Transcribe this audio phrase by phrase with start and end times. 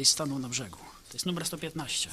[0.00, 0.78] kiedyś stanął na brzegu.
[0.78, 2.10] To jest numer 115.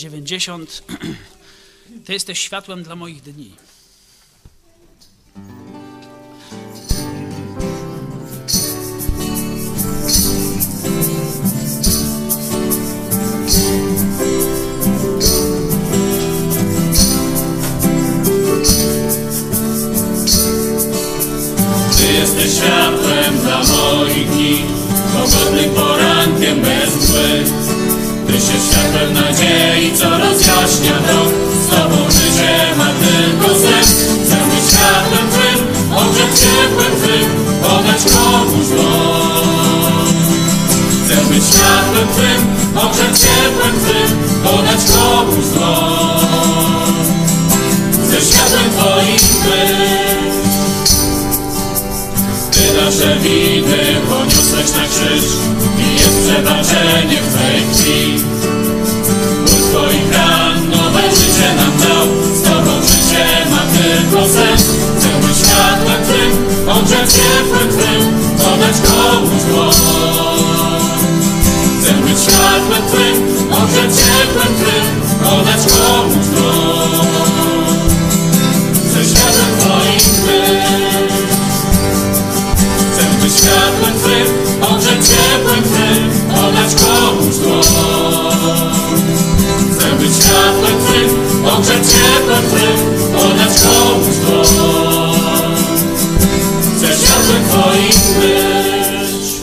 [0.00, 0.82] 90.
[2.04, 3.54] Ty jesteś światłem dla moich dni.
[21.96, 24.64] Ty jesteś światłem dla moich dni,
[25.12, 27.59] pogodnym porankiem bez mgły.
[28.30, 31.30] Tyś jest światłem nadziei, co rozjaśnia drog.
[31.64, 33.88] Z Tobą życie ma tylko sens.
[34.24, 35.58] Chcę być światłem Twym,
[35.96, 37.30] ogrzeć ciepłem Twym,
[37.62, 40.14] podać komuś dłoń.
[41.04, 42.40] Chcę być światłem Twym,
[42.82, 47.04] ogrzeć ciepłem Twym, podać komuś dłoń.
[48.04, 50.29] Chcę światłem Twoim być.
[52.76, 55.24] Nasze winy poniosłeś na krzyż
[55.78, 58.24] i jest przebaczenie w Twej krwi.
[59.46, 64.62] Ból Twoich ran nowe życie nam dał, z Tobą życie ma tylko sens.
[64.98, 66.32] Chcę być światłem Twym,
[66.68, 68.02] ogrzeć ciepłem Twym,
[68.38, 69.74] podać komuś dłoń.
[71.80, 73.16] Chcę być światłem Twym,
[73.62, 74.86] ogrzeć ciepłem Twym,
[75.24, 76.29] podać komuś
[91.60, 95.54] Ogrzeć ciepłem Twym, podać komuś dłoń.
[96.76, 99.40] Chcę światłem Twoim być.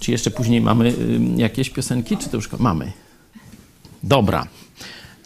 [0.00, 0.94] Czy jeszcze później mamy
[1.36, 2.92] jakieś piosenki, czy to już mamy?
[4.02, 4.46] Dobra.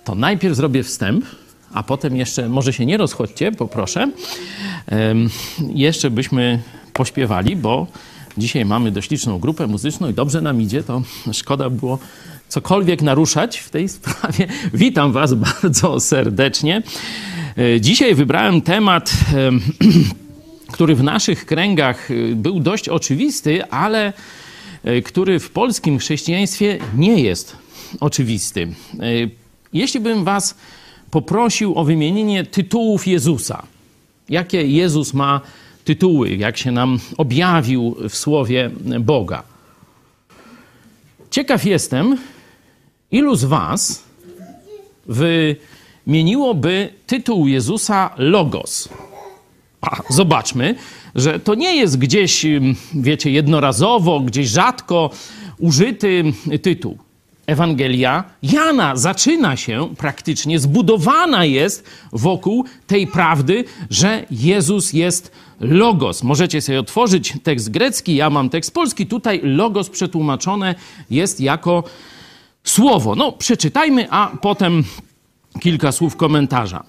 [0.05, 1.25] To najpierw zrobię wstęp,
[1.73, 4.11] a potem jeszcze, może się nie rozchodźcie, poproszę.
[4.87, 5.31] Em,
[5.75, 6.63] jeszcze byśmy
[6.93, 7.87] pośpiewali, bo
[8.39, 11.99] dzisiaj mamy dość liczną grupę muzyczną i dobrze nam idzie, to szkoda było
[12.49, 14.47] cokolwiek naruszać w tej sprawie.
[14.75, 16.83] Witam Was bardzo serdecznie.
[17.59, 19.61] E, Dzisiaj wybrałem temat em,
[20.73, 24.13] który w naszych kręgach y, był dość oczywisty, ale
[24.87, 27.57] y, który w polskim chrześcijaństwie nie jest
[28.01, 28.69] oczywisty.
[29.73, 30.55] Jeśli bym Was
[31.11, 33.63] poprosił o wymienienie tytułów Jezusa,
[34.29, 35.41] jakie Jezus ma
[35.85, 39.43] tytuły, jak się nam objawił w słowie Boga.
[41.31, 42.19] Ciekaw jestem,
[43.11, 44.05] ilu z Was
[46.07, 48.89] wymieniłoby tytuł Jezusa Logos.
[49.81, 50.75] A zobaczmy,
[51.15, 55.11] że to nie jest gdzieś, ym, wiecie, jednorazowo, gdzieś rzadko
[55.59, 56.25] użyty
[56.63, 56.99] tytuł.
[57.47, 66.23] Ewangelia Jana zaczyna się praktycznie, zbudowana jest wokół tej prawdy, że Jezus jest logos.
[66.23, 69.07] Możecie sobie otworzyć tekst grecki, ja mam tekst polski.
[69.07, 70.75] Tutaj logos przetłumaczone
[71.11, 71.85] jest jako
[72.67, 73.15] słowo.
[73.15, 74.85] No, przeczytajmy, a potem
[75.61, 76.85] kilka słów komentarza.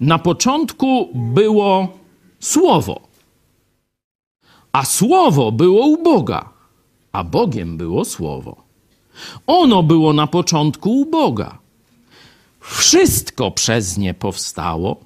[0.00, 1.88] Na początku było
[2.40, 3.00] Słowo,
[4.72, 6.48] a Słowo było u Boga,
[7.12, 8.56] a Bogiem było Słowo.
[9.46, 11.58] Ono było na początku u Boga.
[12.60, 14.96] Wszystko przez nie powstało,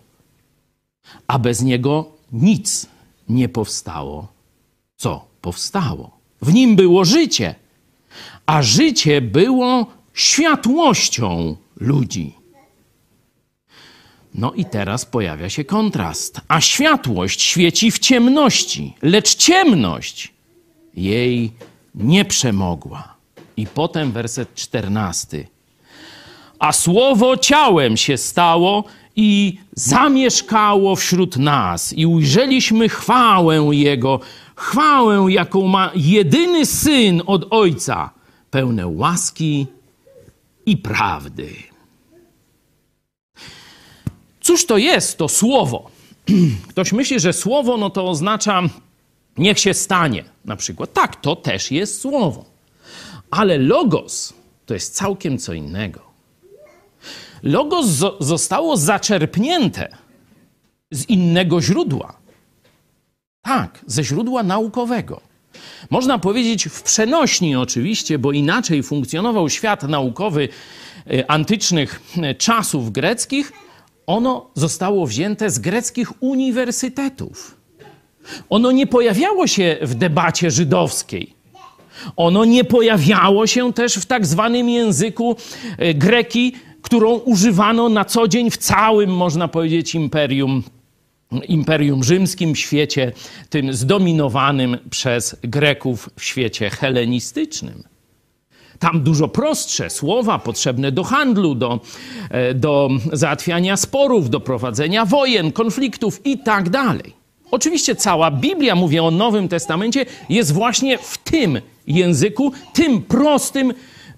[1.26, 2.86] a bez niego nic
[3.28, 4.26] nie powstało.
[4.96, 6.10] Co powstało?
[6.42, 7.54] W nim było życie,
[8.46, 12.34] a życie było światłością ludzi.
[14.34, 16.40] No i teraz pojawia się kontrast.
[16.48, 20.34] A światłość świeci w ciemności, lecz ciemność
[20.94, 21.52] jej
[21.94, 23.16] nie przemogła.
[23.56, 25.46] I potem werset czternasty.
[26.58, 28.84] A słowo ciałem się stało
[29.16, 34.20] i zamieszkało wśród nas, i ujrzeliśmy chwałę Jego,
[34.56, 38.10] chwałę, jaką ma jedyny syn od Ojca,
[38.56, 39.66] pełne łaski
[40.66, 41.48] i prawdy.
[44.40, 45.90] Cóż to jest to słowo?
[46.70, 48.62] Ktoś myśli, że słowo no to oznacza
[49.38, 50.92] niech się stanie, na przykład.
[50.92, 52.44] Tak, to też jest słowo.
[53.30, 54.32] Ale logos
[54.66, 56.00] to jest całkiem co innego.
[57.42, 59.96] Logos zo- zostało zaczerpnięte
[60.90, 62.16] z innego źródła.
[63.42, 65.20] Tak, ze źródła naukowego.
[65.90, 70.48] Można powiedzieć w przenośni oczywiście, bo inaczej funkcjonował świat naukowy
[71.10, 73.52] e, antycznych e, czasów greckich.
[74.06, 77.56] Ono zostało wzięte z greckich uniwersytetów.
[78.50, 81.36] Ono nie pojawiało się w debacie żydowskiej.
[82.16, 85.36] Ono nie pojawiało się też w tak zwanym języku
[85.78, 90.62] e, greki, którą używano na co dzień w całym, można powiedzieć, imperium
[91.48, 93.12] Imperium Rzymskim, świecie
[93.50, 97.82] tym zdominowanym przez Greków w świecie helenistycznym.
[98.78, 101.80] Tam dużo prostsze słowa potrzebne do handlu, do,
[102.30, 107.14] e, do załatwiania sporów, do prowadzenia wojen, konfliktów i tak dalej.
[107.50, 113.74] Oczywiście cała Biblia, mówię o Nowym Testamencie, jest właśnie w tym języku, tym prostym,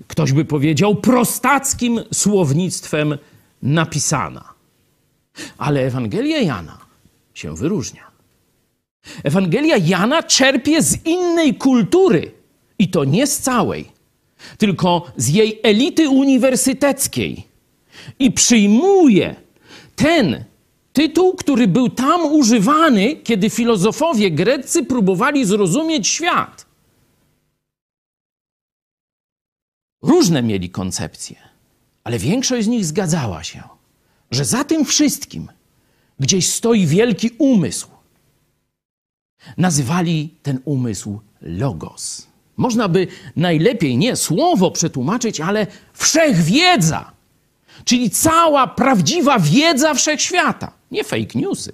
[0.07, 3.19] ktoś by powiedział, prostackim słownictwem
[3.63, 4.45] napisana.
[5.59, 6.88] Ale Ewangelia Jana
[7.39, 8.11] się wyróżnia.
[9.25, 12.33] Ewangelia Jana czerpie z innej kultury
[12.79, 13.85] i to nie z całej,
[14.59, 17.47] tylko z jej elity uniwersyteckiej
[18.19, 19.37] i przyjmuje
[19.97, 20.45] ten
[20.93, 26.67] tytuł, który był tam używany, kiedy filozofowie greccy próbowali zrozumieć świat.
[30.03, 31.37] Różne mieli koncepcje,
[32.05, 33.63] ale większość z nich zgadzała się,
[34.31, 35.49] że za tym wszystkim
[36.21, 37.89] gdzieś stoi wielki umysł.
[39.57, 42.27] Nazywali ten umysł logos.
[42.57, 43.07] Można by
[43.37, 47.13] najlepiej nie słowo przetłumaczyć, ale wszechwiedza,
[47.85, 51.73] czyli cała prawdziwa wiedza wszechświata, nie fake newsy.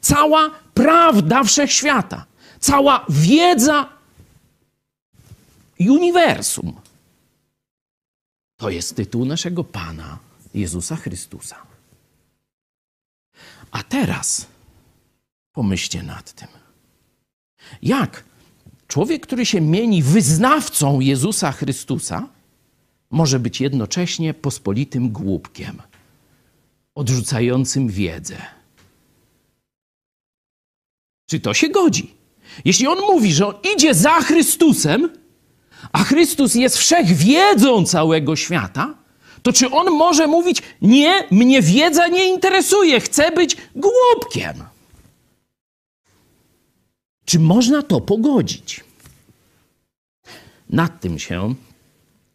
[0.00, 2.24] Cała prawda wszechświata,
[2.60, 3.88] cała wiedza
[5.80, 6.72] uniwersum.
[8.56, 10.18] To jest tytuł naszego Pana
[10.54, 11.69] Jezusa Chrystusa.
[13.70, 14.46] A teraz
[15.52, 16.48] pomyślcie nad tym.
[17.82, 18.24] Jak
[18.86, 22.28] człowiek, który się mieni wyznawcą Jezusa Chrystusa,
[23.10, 25.82] może być jednocześnie pospolitym głupkiem,
[26.94, 28.36] odrzucającym wiedzę?
[31.30, 32.14] Czy to się godzi?
[32.64, 35.10] Jeśli on mówi, że on idzie za Chrystusem,
[35.92, 38.94] a Chrystus jest wszechwiedzą całego świata,
[39.42, 44.64] to czy on może mówić: Nie, mnie wiedza nie interesuje, chcę być głupkiem?
[47.24, 48.84] Czy można to pogodzić?
[50.70, 51.54] Nad tym się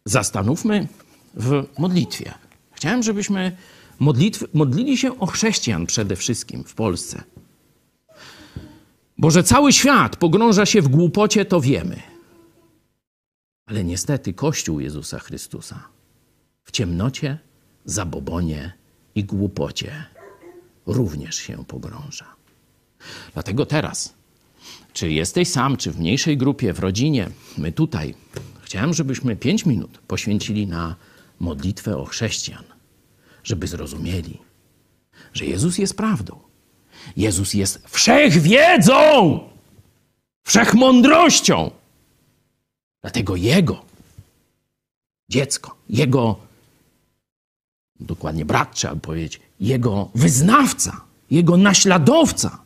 [0.04, 0.88] zastanówmy
[1.34, 2.34] w modlitwie.
[2.72, 3.56] Chciałem, żebyśmy
[3.98, 7.22] modlitw, modlili się o chrześcijan przede wszystkim w Polsce.
[9.18, 12.02] Bo że cały świat pogrąża się w głupocie, to wiemy.
[13.66, 15.95] Ale niestety Kościół Jezusa Chrystusa
[16.66, 17.38] w ciemnocie,
[17.84, 18.72] zabobonie
[19.14, 20.04] i głupocie
[20.86, 22.26] również się pogrąża.
[23.34, 24.14] Dlatego teraz,
[24.92, 28.14] czy jesteś sam, czy w mniejszej grupie, w rodzinie, my tutaj,
[28.62, 30.96] chciałem, żebyśmy pięć minut poświęcili na
[31.40, 32.64] modlitwę o chrześcijan,
[33.44, 34.38] żeby zrozumieli,
[35.32, 36.38] że Jezus jest prawdą.
[37.16, 39.40] Jezus jest wszechwiedzą,
[40.46, 41.70] wszechmądrością.
[43.02, 43.84] Dlatego Jego
[45.28, 46.36] dziecko, Jego,
[48.00, 51.00] dokładnie brat trzeba powiedzieć, Jego wyznawca,
[51.30, 52.58] Jego naśladowca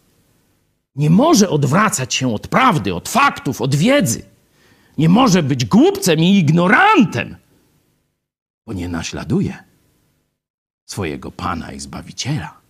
[0.97, 4.23] nie może odwracać się od prawdy, od faktów, od wiedzy.
[4.99, 7.37] Nie może być głupcem i ignorantem,
[8.67, 9.65] bo nie naśladuje
[10.87, 12.61] swojego Pana i Zbawiciela,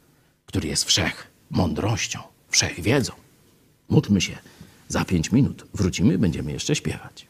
[0.46, 3.12] który jest wszech mądrością, wszech wiedzą.
[3.88, 4.38] Módlmy się.
[4.88, 7.26] Za pięć minut wrócimy, będziemy jeszcze śpiewać.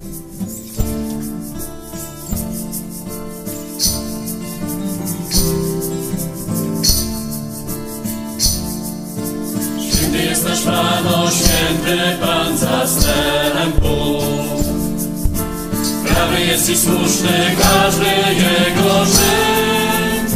[0.00, 0.16] Święty
[10.24, 14.24] jest nasz Pan, o święty Pan zastępów.
[16.06, 20.26] Prawy jest i słuszny każdy Jego czyn.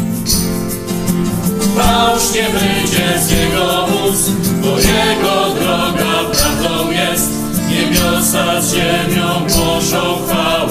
[1.77, 4.31] Fałsz nie wyjdzie z Jego ust,
[4.63, 6.04] bo Jego droga.
[8.35, 10.64] Z ziemią głoszą chwałę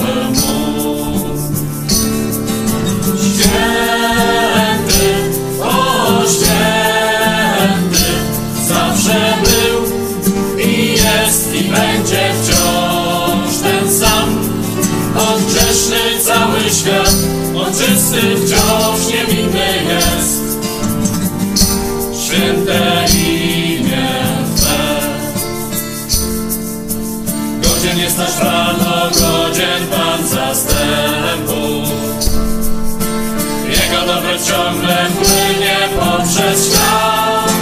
[34.48, 37.54] ciągle płynie poprzez świat.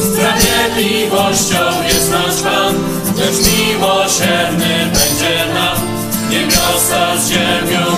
[0.00, 2.74] Sprawiedliwością jest nasz Pan,
[3.16, 5.96] lecz miłosierny będzie nam.
[6.30, 7.95] Niebiosa z ziemią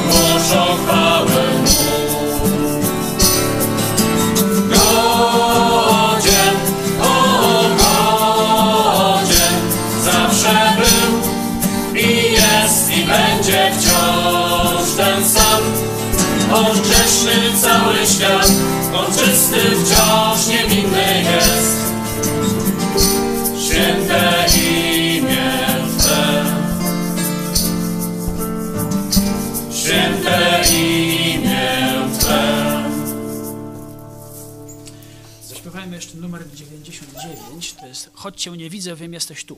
[38.19, 39.57] Choć Cię nie widzę, wiem, jesteś tu.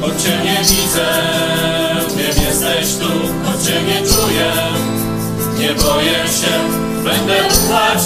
[0.00, 1.06] Choć nie widzę,
[2.16, 3.08] wiem jesteś tu,
[3.44, 4.52] choć nie czuję,
[5.58, 6.52] nie boję się,
[7.04, 8.00] będę ufać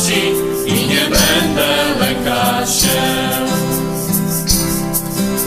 [0.66, 1.66] i nie będę
[2.00, 3.00] lękać się.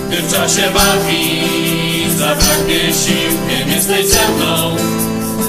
[0.07, 1.41] Gdy w czasie walki
[2.17, 4.75] zabraknie sił, wiem jesteś ze mną,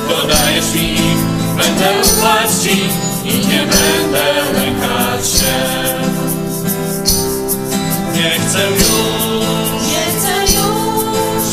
[0.09, 1.24] dodajesz mi ich,
[1.57, 2.81] będę ufać Ci
[3.24, 5.88] i nie będę lękać się.
[8.14, 8.88] Nie chcę już
[9.88, 10.78] Nie chcę już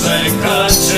[0.03, 0.94] Czekać się,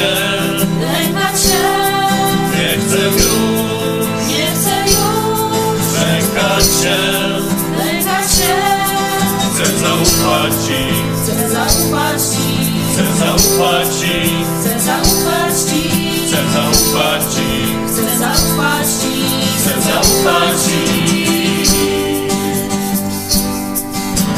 [10.07, 10.79] zaufać Ci,
[11.23, 12.47] Chcę zaufać Ci,
[12.91, 14.13] chcę zaufać Ci,
[14.59, 15.81] chcę zaufać Ci,
[16.27, 17.49] chcę zaufać Ci,
[17.87, 19.13] chcę zaufać Ci,
[19.57, 20.79] chcę zaufać Ci.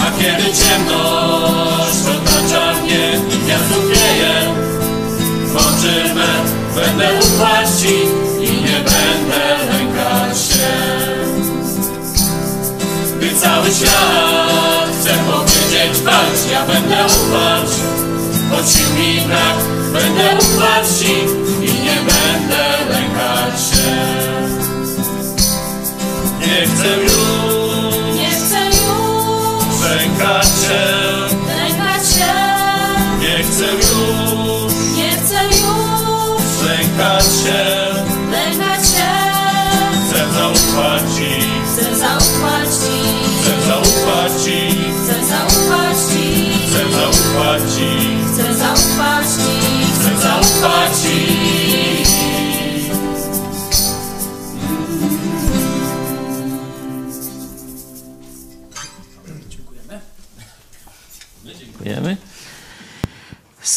[0.02, 4.34] A kiedy ciemność otacza mnie i gniazdo wieje,
[5.46, 6.30] w oczy me
[6.76, 7.96] będę ufać Ci
[8.46, 10.74] i nie będę lękać się.
[13.18, 14.19] Gdy cały świat
[16.52, 17.70] ja będę ufać
[18.52, 19.58] Choć sił mi brak,
[19.94, 21.14] będę ufać Ci
[21.66, 24.20] i nie będę lękać się.
[26.40, 27.14] Nie chcę już
[28.16, 30.99] nie chcę już lękać się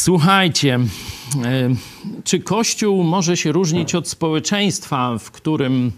[0.03, 0.79] Słuchajcie,
[2.23, 5.91] czy Kościół może się różnić od społeczeństwa, w którym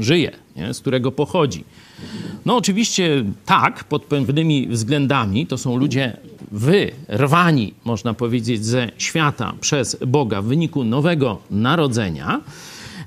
[0.00, 0.74] żyje, nie?
[0.74, 1.64] z którego pochodzi?
[2.44, 5.46] No oczywiście tak, pod pewnymi względami.
[5.46, 6.16] To są ludzie
[6.52, 12.40] wyrwani, można powiedzieć, ze świata przez Boga w wyniku nowego narodzenia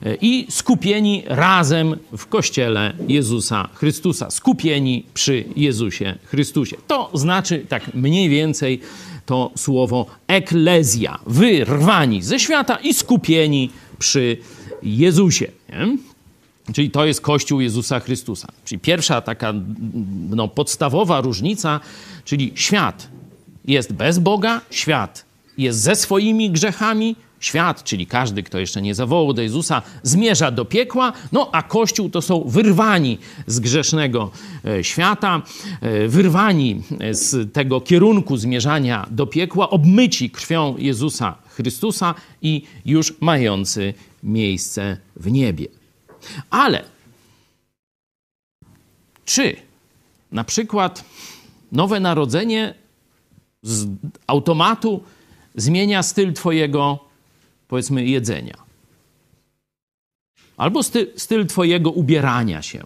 [0.04, 4.32] e, i skupieni razem w Kościele Jezusa Chrystusa.
[4.32, 6.78] Skupieni przy Jezusie Chrystusie.
[6.88, 8.82] To znaczy tak mniej więcej
[9.25, 11.19] to słowo eklezja.
[11.27, 14.38] Wyrwani ze świata i skupieni przy
[14.84, 15.47] Jezusie.
[15.69, 15.97] Nie?
[16.73, 18.47] Czyli to jest Kościół Jezusa Chrystusa.
[18.65, 19.53] Czyli pierwsza taka
[20.29, 21.79] no, podstawowa różnica,
[22.25, 23.07] czyli świat
[23.65, 25.25] jest bez Boga, świat
[25.57, 30.65] jest ze swoimi grzechami, świat, czyli każdy, kto jeszcze nie zawołał do Jezusa, zmierza do
[30.65, 34.32] piekła, no a Kościół to są wyrwani z grzesznego
[34.65, 35.41] e, świata,
[35.82, 43.93] e, wyrwani z tego kierunku zmierzania do piekła, obmyci krwią Jezusa Chrystusa i już mający
[44.23, 45.67] miejsce w niebie.
[46.49, 46.84] Ale
[49.25, 49.56] czy
[50.32, 51.04] na przykład
[51.71, 52.73] nowe narodzenie
[53.62, 53.88] z
[54.27, 55.04] automatu
[55.56, 57.11] zmienia styl Twojego,
[57.71, 58.57] powiedzmy, jedzenia?
[60.57, 62.84] Albo styl, styl Twojego ubierania się,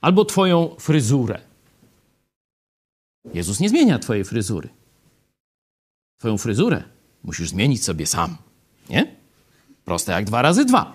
[0.00, 1.40] albo Twoją fryzurę.
[3.34, 4.68] Jezus nie zmienia Twojej fryzury.
[6.18, 6.82] Twoją fryzurę
[7.24, 8.36] musisz zmienić sobie sam.
[8.90, 9.16] Nie?
[9.84, 10.92] Proste jak dwa razy dwa.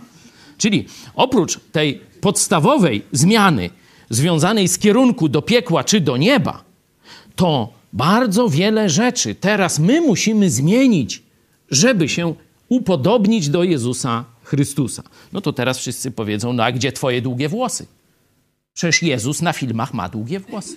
[0.57, 3.69] Czyli oprócz tej podstawowej zmiany
[4.09, 6.63] związanej z kierunku do piekła czy do nieba,
[7.35, 11.23] to bardzo wiele rzeczy teraz my musimy zmienić,
[11.71, 12.35] żeby się
[12.69, 15.03] upodobnić do Jezusa Chrystusa.
[15.33, 17.85] No to teraz wszyscy powiedzą: No a gdzie twoje długie włosy?
[18.73, 20.75] Przecież Jezus na filmach ma długie włosy.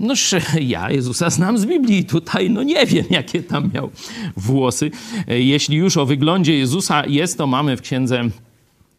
[0.00, 3.90] Noż ja Jezusa znam z Biblii, tutaj no nie wiem, jakie tam miał
[4.36, 4.90] włosy.
[5.28, 8.28] Jeśli już o wyglądzie Jezusa jest, to mamy w księdze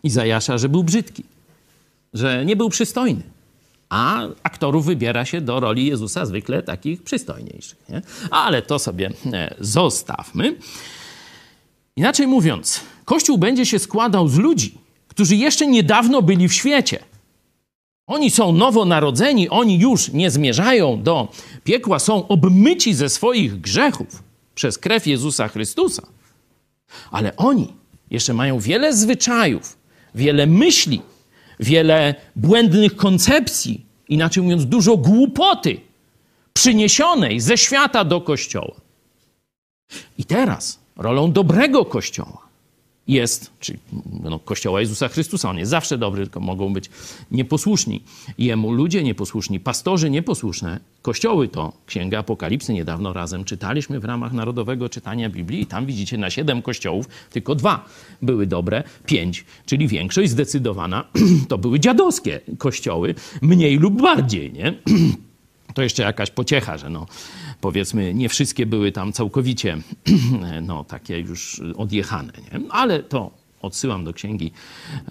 [0.04, 1.24] Izajasza, że był brzydki,
[2.14, 3.37] że nie był przystojny.
[3.90, 7.90] A aktorów wybiera się do roli Jezusa zwykle takich przystojniejszych.
[7.90, 8.02] Nie?
[8.32, 10.56] Ale to sobie e, zostawmy.
[11.96, 17.00] Inaczej mówiąc, Kościół będzie się składał z ludzi, którzy jeszcze niedawno byli w świecie.
[18.08, 21.28] Oni są nowonarodzeni, oni już nie zmierzają do
[21.64, 24.24] piekła, są obmyci ze swoich grzechów
[24.56, 26.08] przez krew Jezusa Chrystusa.
[27.12, 27.74] Ale oni
[28.12, 29.78] jeszcze mają wiele zwyczajów,
[30.16, 31.02] wiele myśli,
[31.60, 35.80] wiele błędnych koncepcji, inaczej mówiąc, dużo głupoty
[36.54, 38.76] przyniesionej ze świata do kościoła.
[40.18, 42.47] I teraz rolą dobrego kościoła
[43.08, 43.80] jest, czyli
[44.24, 46.90] no, Kościoła Jezusa Chrystusa, on jest zawsze dobry, tylko mogą być
[47.32, 48.04] nieposłuszni.
[48.38, 50.80] Jemu ludzie nieposłuszni, pastorzy nieposłuszne.
[51.02, 56.18] Kościoły to Księga Apokalipsy, niedawno razem czytaliśmy w ramach Narodowego Czytania Biblii i tam widzicie
[56.18, 57.86] na siedem kościołów tylko dwa
[58.22, 61.04] były dobre, pięć, czyli większość zdecydowana
[61.50, 64.74] to były dziadowskie kościoły, mniej lub bardziej, nie?
[65.74, 67.06] To jeszcze jakaś pociecha, że no,
[67.62, 69.78] powiedzmy, nie wszystkie były tam całkowicie
[70.62, 72.34] no, takie już odjechane.
[72.52, 72.60] Nie?
[72.70, 74.52] Ale to odsyłam do księgi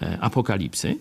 [0.01, 0.97] e, Apokalipsy.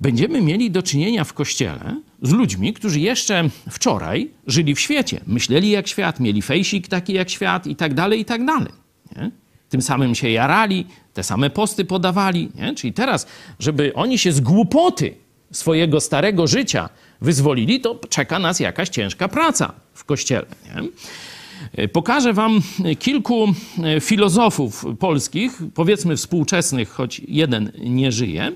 [0.00, 5.70] Będziemy mieli do czynienia w kościele z ludźmi, którzy jeszcze wczoraj żyli w świecie, myśleli
[5.70, 8.72] jak świat, mieli fejsik taki jak świat i tak dalej, i tak dalej.
[9.16, 9.30] Nie?
[9.68, 12.48] Tym samym się jarali, te same posty podawali.
[12.54, 12.74] Nie?
[12.74, 13.26] Czyli teraz,
[13.58, 15.14] żeby oni się z głupoty
[15.52, 16.88] swojego starego życia
[17.20, 20.46] wyzwolili, to czeka nas jakaś ciężka praca w kościele.
[20.64, 20.88] Nie?
[21.88, 22.62] Pokażę Wam
[22.98, 23.54] kilku
[24.00, 28.52] filozofów polskich, powiedzmy współczesnych, choć jeden nie żyje,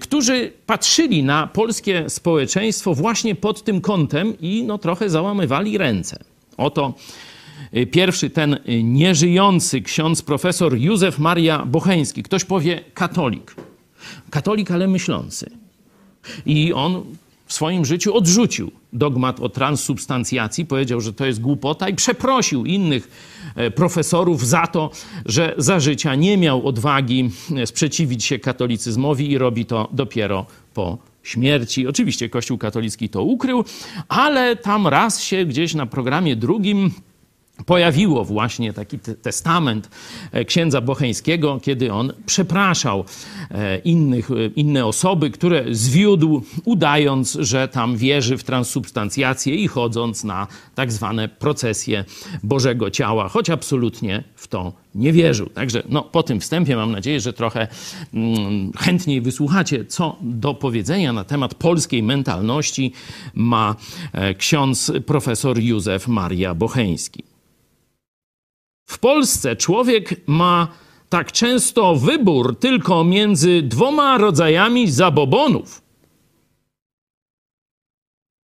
[0.00, 6.24] którzy patrzyli na polskie społeczeństwo właśnie pod tym kątem i no, trochę załamywali ręce.
[6.56, 6.94] Oto
[7.90, 12.22] pierwszy ten nieżyjący ksiądz profesor Józef Maria Bocheński.
[12.22, 13.54] Ktoś powie katolik.
[14.30, 15.50] Katolik, ale myślący.
[16.46, 17.04] I on
[17.46, 23.08] w swoim życiu odrzucił dogmat o transsubstancjacji, powiedział, że to jest głupota i przeprosił innych
[23.56, 24.90] e, profesorów za to,
[25.26, 30.98] że za życia nie miał odwagi e, sprzeciwić się katolicyzmowi i robi to dopiero po
[31.22, 31.86] śmierci.
[31.86, 33.64] Oczywiście Kościół katolicki to ukrył,
[34.08, 36.90] ale tam raz się gdzieś na programie drugim
[37.66, 39.90] pojawiło właśnie taki testament
[40.32, 43.04] e, księdza Bocheńskiego, kiedy on przepraszał
[43.50, 50.24] e, innych, e, inne osoby, które zwiódł, udając, że tam wierzy w transsubstancjację i chodząc
[50.24, 52.04] na tak zwane procesje
[52.42, 55.46] Bożego Ciała, choć absolutnie w to nie wierzył.
[55.46, 57.68] Także no, po tym wstępie mam nadzieję, że trochę
[58.14, 62.92] mm, chętniej wysłuchacie, co do powiedzenia na temat polskiej mentalności
[63.34, 63.76] ma
[64.38, 67.33] ksiądz profesor Józef Maria Bocheński.
[68.86, 70.68] W Polsce człowiek ma
[71.08, 75.82] tak często wybór tylko między dwoma rodzajami zabobonów.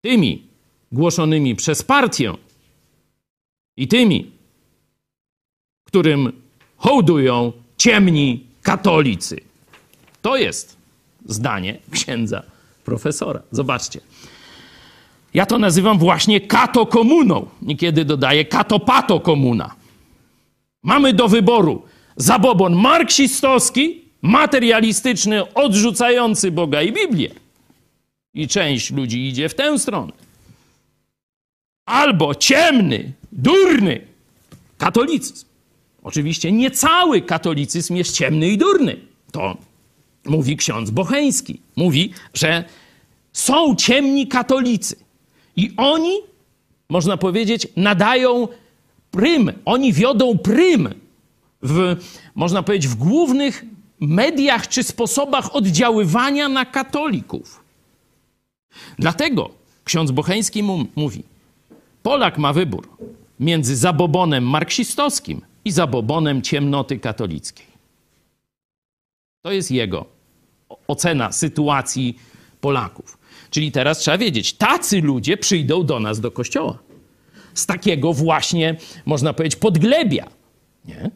[0.02, 0.47] Tymi
[0.91, 2.34] głoszonymi przez partię
[3.78, 4.32] i tymi,
[5.88, 6.41] którym
[6.78, 9.41] hołdują ciemni katolicy.
[10.21, 10.78] To jest
[11.25, 12.43] zdanie księdza
[12.86, 13.41] profesora.
[13.52, 14.02] Zobaczcie.
[15.34, 17.47] Ja to nazywam właśnie katokomuną.
[17.62, 19.79] Niekiedy dodaję katopato komuna.
[20.84, 21.82] Mamy do wyboru
[22.15, 27.30] zabobon marksistowski, materialistyczny, odrzucający Boga i Biblię.
[28.34, 30.12] I część ludzi idzie w tę stronę.
[31.86, 34.02] albo ciemny, durny
[34.78, 35.46] katolicyzm.
[36.04, 38.98] Oczywiście nie cały katolicyzm jest ciemny i durny.
[39.32, 39.58] To
[40.26, 41.62] mówi ksiądz Bocheński.
[41.76, 42.63] Mówi, że
[43.34, 44.96] są ciemni katolicy
[45.56, 46.18] i oni,
[46.89, 48.48] można powiedzieć, nadają
[49.12, 50.93] prym, oni wiodą prym
[51.62, 51.95] w,
[52.36, 53.65] można powiedzieć, w głównych
[54.00, 57.63] mediach czy sposobach oddziaływania na katolików.
[59.00, 59.50] Dlatego
[59.84, 61.24] ksiądz Bocheński mu, mówi,
[62.04, 62.88] Polak ma wybór
[63.39, 67.65] między zabobonem marksistowskim i zabobonem ciemnoty katolickiej.
[69.41, 70.06] To jest jego
[70.88, 72.19] ocena sytuacji
[72.62, 73.17] Polaków.
[73.50, 76.78] Czyli teraz trzeba wiedzieć, tacy ludzie przyjdą do nas do kościoła.
[77.60, 80.28] Z takiego właśnie, można powiedzieć, podglebia.
[80.86, 81.12] Nie?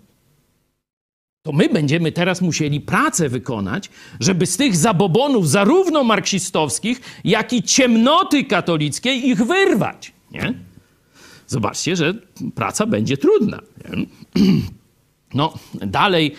[1.43, 7.63] To my będziemy teraz musieli pracę wykonać, żeby z tych zabobonów, zarówno marksistowskich, jak i
[7.63, 10.13] ciemnoty katolickiej, ich wyrwać.
[10.31, 10.53] Nie?
[11.47, 12.13] Zobaczcie, że
[12.55, 13.59] praca będzie trudna.
[13.89, 14.05] Nie?
[15.35, 16.35] No, dalej.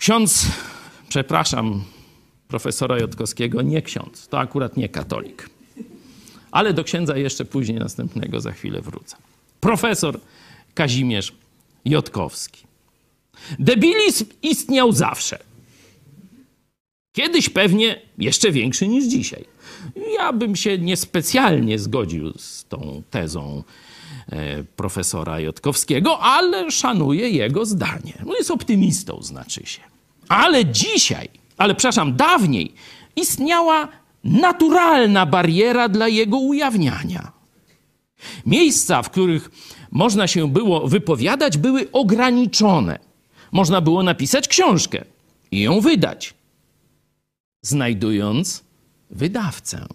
[0.00, 0.46] Ksiądz,
[1.08, 1.84] przepraszam,
[2.48, 5.50] profesora Jotkowskiego, nie ksiądz, to akurat nie katolik.
[6.54, 9.16] Ale do księdza jeszcze później następnego za chwilę wrócę.
[9.60, 10.20] Profesor
[10.74, 11.32] Kazimierz
[11.84, 12.62] Jotkowski.
[13.58, 15.38] Debilizm istniał zawsze.
[17.12, 19.44] Kiedyś pewnie jeszcze większy niż dzisiaj.
[20.18, 23.62] Ja bym się niespecjalnie zgodził z tą tezą
[24.28, 28.14] e, profesora Jotkowskiego, ale szanuję jego zdanie.
[28.26, 29.80] No jest optymistą, znaczy się.
[30.28, 32.74] Ale dzisiaj, ale przepraszam, dawniej
[33.16, 37.32] istniała naturalna bariera dla jego ujawniania.
[38.46, 39.50] Miejsca, w których
[39.90, 42.98] można się było wypowiadać, były ograniczone.
[43.52, 45.04] Można było napisać książkę
[45.50, 46.34] i ją wydać,
[47.62, 48.64] znajdując
[49.10, 49.86] wydawcę.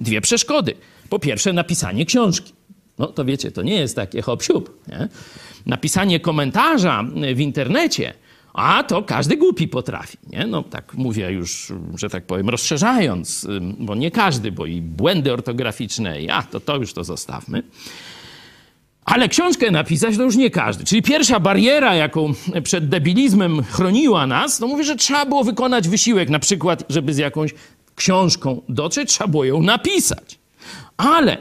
[0.00, 0.74] Dwie przeszkody.
[1.08, 2.52] Po pierwsze, napisanie książki.
[2.98, 4.42] No to wiecie, to nie jest takie hop
[4.88, 5.08] nie?
[5.66, 7.04] Napisanie komentarza
[7.34, 8.14] w internecie,
[8.58, 10.18] a to każdy głupi potrafi.
[10.30, 10.46] Nie?
[10.46, 13.46] No tak mówię już, że tak powiem, rozszerzając,
[13.78, 17.62] bo nie każdy, bo i błędy ortograficzne, a to, to już to zostawmy.
[19.04, 20.84] Ale książkę napisać to już nie każdy.
[20.84, 26.30] Czyli pierwsza bariera, jaką przed debilizmem chroniła nas, to mówię, że trzeba było wykonać wysiłek,
[26.30, 27.54] na przykład, żeby z jakąś
[27.94, 30.38] książką dotrzeć, trzeba było ją napisać.
[30.96, 31.36] Ale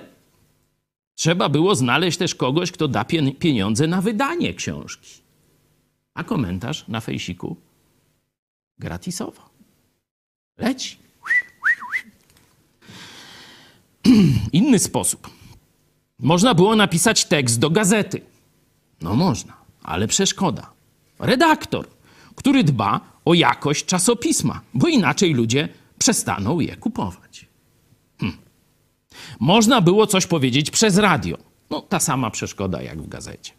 [1.15, 3.06] trzeba było znaleźć też kogoś, kto da
[3.39, 5.26] pieniądze na wydanie książki.
[6.17, 7.56] A komentarz na fejsiku
[8.80, 9.49] gratisowo.
[10.58, 10.97] Leci.
[14.60, 15.30] Inny sposób.
[16.19, 18.21] Można było napisać tekst do gazety.
[19.01, 19.53] No można,
[19.84, 20.71] ale przeszkoda.
[21.19, 21.88] Redaktor,
[22.36, 27.45] który dba o jakość czasopisma, bo inaczej ludzie przestaną je kupować.
[28.19, 28.38] Hm.
[29.39, 31.37] Można było coś powiedzieć przez radio.
[31.69, 33.54] No, ta sama przeszkoda jak w gazecie.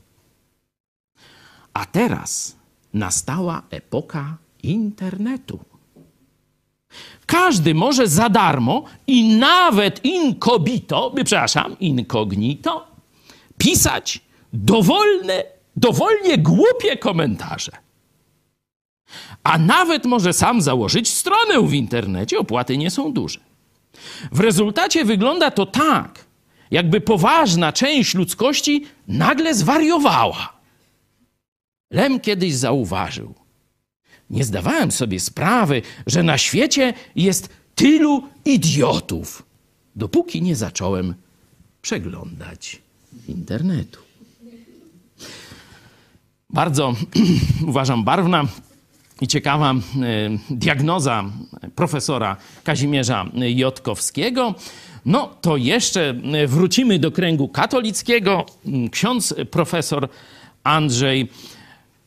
[1.75, 2.58] A teraz
[2.99, 5.59] nastała epoka internetu.
[7.27, 12.87] Każdy może za darmo i nawet inkobito, przepraszam, incognito,
[13.59, 14.21] pisać
[14.53, 15.45] dowolne,
[15.77, 17.73] dowolnie głupie komentarze.
[19.45, 23.41] A nawet może sam założyć stronę w internecie, opłaty nie są duże.
[24.33, 26.25] W rezultacie wygląda to tak,
[26.71, 30.58] jakby poważna część ludzkości nagle zwariowała.
[31.91, 33.35] Lem kiedyś zauważył–
[34.31, 39.43] nie zdawałem sobie sprawy, że na świecie jest tylu idiotów,
[39.97, 41.15] dopóki nie zacząłem
[41.83, 42.83] przeglądać
[43.29, 44.01] internetu.
[46.51, 46.95] Bardzo
[47.69, 48.45] uważam barwna
[49.21, 49.77] i ciekawa e,
[50.51, 51.25] diagnoza
[51.75, 54.55] profesora Kazimierza Jotkowskiego.
[55.07, 56.15] No to jeszcze
[56.47, 58.47] wrócimy do kręgu katolickiego.
[58.91, 60.09] Ksiądz profesor
[60.65, 61.29] Andrzej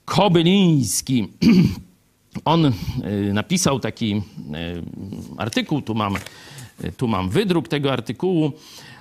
[0.06, 1.28] Kobyliński
[2.46, 4.22] on y, napisał taki y,
[5.38, 6.16] artykuł, tu mam,
[6.84, 8.52] y, tu mam wydruk tego artykułu.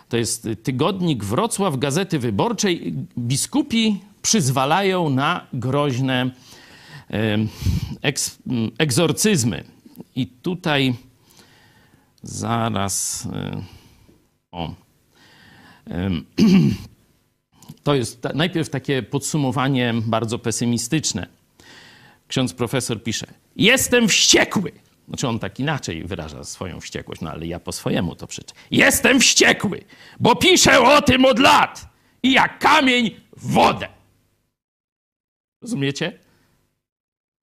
[0.09, 2.95] To jest tygodnik Wrocław Gazety Wyborczej.
[3.19, 6.31] Biskupi przyzwalają na groźne
[8.03, 8.39] eks,
[8.79, 9.65] egzorcyzmy.
[10.17, 10.95] I tutaj
[12.23, 13.29] zaraz.
[14.53, 14.75] O.
[17.83, 21.27] To jest najpierw takie podsumowanie bardzo pesymistyczne
[22.29, 24.73] ksiądz profesor pisze: Jestem wściekły.
[25.09, 28.55] Znaczy on tak inaczej wyraża swoją wściekłość, no ale ja po swojemu to przeczę.
[28.71, 29.85] Jestem wściekły,
[30.21, 31.89] bo piszę o tym od lat
[32.23, 33.89] i jak kamień w wodę.
[35.63, 36.19] Rozumiecie?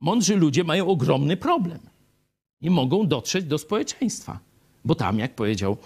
[0.01, 1.79] Mądrzy ludzie mają ogromny problem.
[2.61, 4.39] Nie mogą dotrzeć do społeczeństwa,
[4.85, 5.77] bo tam, jak powiedział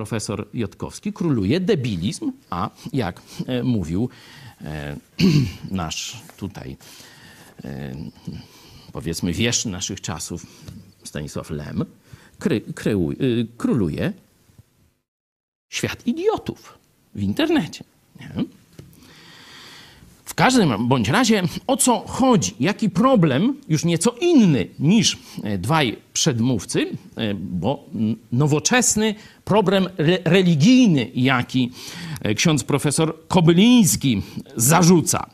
[0.00, 4.08] profesor Jotkowski, króluje debilizm, a jak e, mówił
[4.60, 4.96] e,
[5.70, 6.76] nasz tutaj,
[7.64, 7.94] e,
[8.92, 10.46] powiedzmy, wieszcz naszych czasów,
[11.04, 11.84] Stanisław Lem,
[12.38, 12.62] kry,
[13.56, 14.12] króluje
[15.68, 16.78] świat idiotów
[17.14, 17.84] w internecie.
[18.20, 18.44] Nie?
[20.30, 22.54] W każdym bądź razie o co chodzi?
[22.60, 27.84] Jaki problem, już nieco inny niż e, dwaj przedmówcy, e, bo
[28.32, 29.14] nowoczesny
[29.44, 31.70] problem re- religijny, jaki
[32.22, 34.22] e, ksiądz profesor Kobyliński
[34.56, 35.26] zarzuca.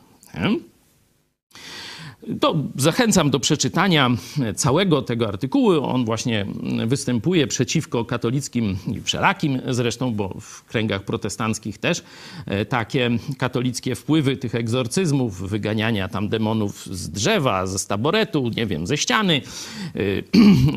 [2.41, 4.09] To zachęcam do przeczytania
[4.55, 5.85] całego tego artykułu.
[5.85, 6.45] On właśnie
[6.87, 12.03] występuje przeciwko katolickim i wszelakim zresztą, bo w kręgach protestanckich też
[12.45, 18.87] e, takie katolickie wpływy tych egzorcyzmów, wyganiania tam demonów z drzewa, ze staboretu, nie wiem,
[18.87, 19.41] ze ściany,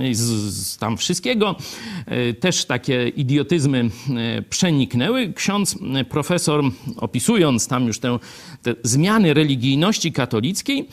[0.05, 0.21] e, z,
[0.55, 1.57] z tam wszystkiego.
[2.07, 3.91] E, Też takie idiotyzmy
[4.51, 5.33] przeniknęły.
[5.33, 5.79] Ksiądz
[6.09, 6.65] profesor,
[6.97, 8.19] opisując tam już te
[8.83, 10.89] zmiany religijności katolickiej,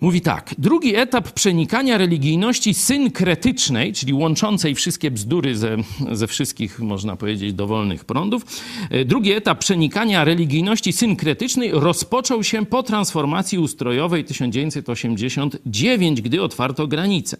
[0.00, 0.54] Mówi tak.
[0.58, 5.76] Drugi etap przenikania religijności synkretycznej, czyli łączącej wszystkie bzdury ze,
[6.12, 8.42] ze wszystkich, można powiedzieć, dowolnych prądów.
[8.90, 17.36] e, Drugi etap przenikania religijności synkretycznej rozpoczął się po transformacji ustrojowej 1989, gdy otwarto granice.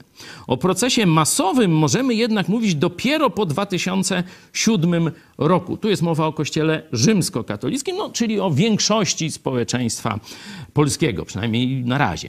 [0.46, 5.76] O procesie masowym możemy jednak mówić dopiero po 2007 roku.
[5.76, 10.20] Tu jest mowa o kościele rzymskokatolickim, no, czyli o większości społeczeństwa
[10.72, 12.28] polskiego, przynajmniej na razie.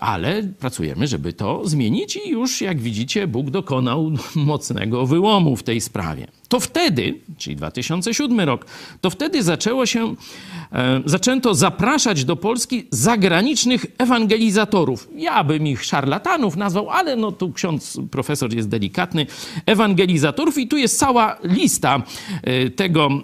[0.00, 5.80] Ale pracujemy, żeby to zmienić, i już jak widzicie, Bóg dokonał mocnego wyłomu w tej
[5.80, 6.26] sprawie.
[6.48, 8.66] To wtedy, czyli 2007 rok,
[9.00, 10.14] to wtedy zaczęło się,
[10.72, 15.08] e, zaczęto zapraszać do Polski zagranicznych ewangelizatorów.
[15.16, 19.26] Ja bym ich szarlatanów nazwał, ale no tu ksiądz profesor jest delikatny.
[19.66, 22.02] Ewangelizatorów i tu jest cała lista
[22.42, 23.08] e, tego,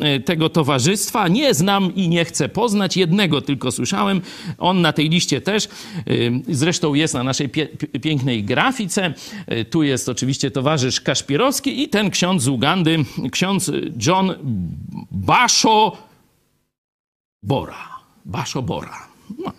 [0.00, 1.28] e, tego towarzystwa.
[1.28, 2.96] Nie znam i nie chcę poznać.
[2.96, 4.20] Jednego tylko słyszałem.
[4.58, 5.68] On na tej liście też.
[6.06, 6.12] E,
[6.48, 7.66] Zresztą jest na naszej pie,
[8.02, 9.14] pięknej grafice.
[9.46, 13.72] E, Tu jest oczywiście towarzysz Kaszpirowski i ten ksiądz z Ugandy, ksiądz
[14.06, 14.34] John
[15.10, 15.96] Basho
[17.42, 17.88] Bora.
[18.24, 19.08] Basho Bora.
[19.38, 19.52] No.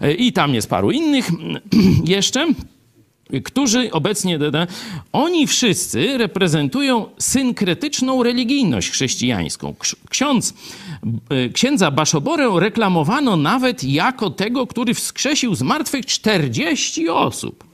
[0.00, 1.30] E, I tam jest paru innych
[2.04, 2.46] jeszcze
[3.44, 4.38] którzy obecnie,
[5.12, 9.74] oni wszyscy reprezentują synkretyczną religijność chrześcijańską.
[10.10, 10.54] Ksiądz,
[11.28, 17.64] e, księdza Baszoborę reklamowano nawet jako tego, który wskrzesił z martwych 40 osób.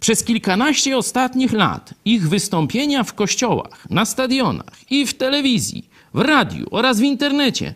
[0.00, 6.66] Przez kilkanaście ostatnich lat ich wystąpienia w kościołach, na stadionach i w telewizji, w radiu
[6.70, 7.74] oraz w internecie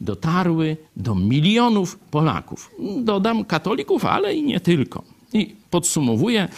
[0.00, 2.70] dotarły do milionów Polaków.
[2.96, 5.02] Dodam katolików, ale i nie tylko.
[5.32, 6.48] I podsumowuję,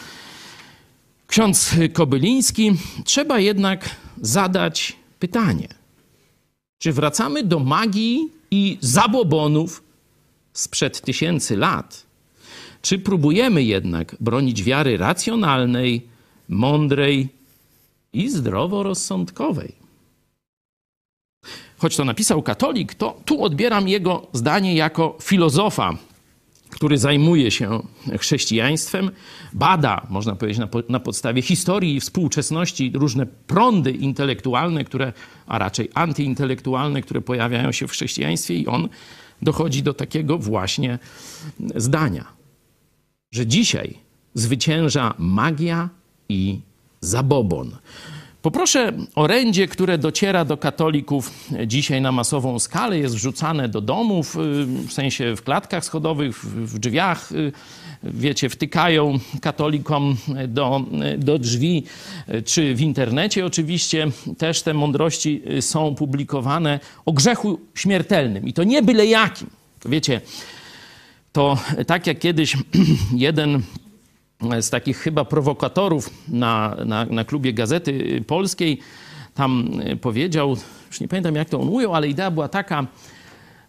[1.27, 2.73] ksiądz Kobyliński,
[3.05, 5.69] trzeba jednak zadać pytanie.
[6.79, 9.83] Czy wracamy do magii i zabobonów
[10.53, 12.07] sprzed tysięcy lat?
[12.83, 16.07] Czy próbujemy jednak bronić wiary racjonalnej,
[16.49, 17.29] mądrej
[18.13, 19.73] i zdroworozsądkowej?
[21.79, 25.97] Choć to napisał katolik, to tu odbieram jego zdanie jako filozofa,
[26.73, 27.83] który zajmuje się
[28.19, 29.11] chrześcijaństwem,
[29.53, 35.13] bada, można powiedzieć, na, po, na podstawie historii i współczesności różne prądy intelektualne, które,
[35.47, 38.89] a raczej antyintelektualne, które pojawiają się w chrześcijaństwie, i on
[39.43, 40.99] dochodzi do takiego właśnie
[41.77, 42.25] zdania,
[43.31, 43.99] że dzisiaj
[44.35, 45.89] zwycięża magia
[46.29, 46.61] i
[47.01, 47.77] zabobon.
[48.43, 51.31] Poproszę orędzie, które dociera do katolików.
[51.67, 56.79] Dzisiaj na masową skalę, jest wrzucane do domów, y, w sensie w klatkach schodowych, w
[56.79, 57.53] drzwiach, y,
[58.03, 60.17] wiecie, wtykają katolikom
[60.49, 60.85] do,
[61.19, 61.85] do drzwi,
[62.45, 64.11] czy w internecie oczywiście.
[64.39, 68.49] Też te mądrości y, są publikowane o grzechu śmiertelnym.
[68.49, 69.51] I to nie byle jakim.
[69.85, 70.21] Wiecie,
[71.33, 72.57] to tak jak kiedyś
[73.17, 73.63] jeden
[74.61, 78.79] z takich chyba prowokatorów na, na, na klubie Gazety Polskiej
[79.35, 80.57] tam y, powiedział,
[80.89, 82.87] już nie pamiętam jak to on ujął, ale idea była taka,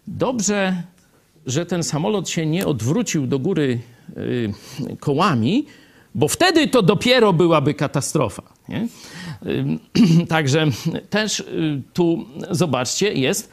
[0.06, 0.82] dobrze,
[1.46, 3.80] że ten samolot się nie odwrócił do góry
[4.16, 4.52] y,
[5.00, 5.66] kołami,
[6.14, 8.42] bo wtedy to dopiero byłaby katastrofa.
[8.68, 8.88] Nie?
[10.28, 10.66] Także
[11.10, 11.44] też
[11.92, 13.50] tu, zobaczcie, jest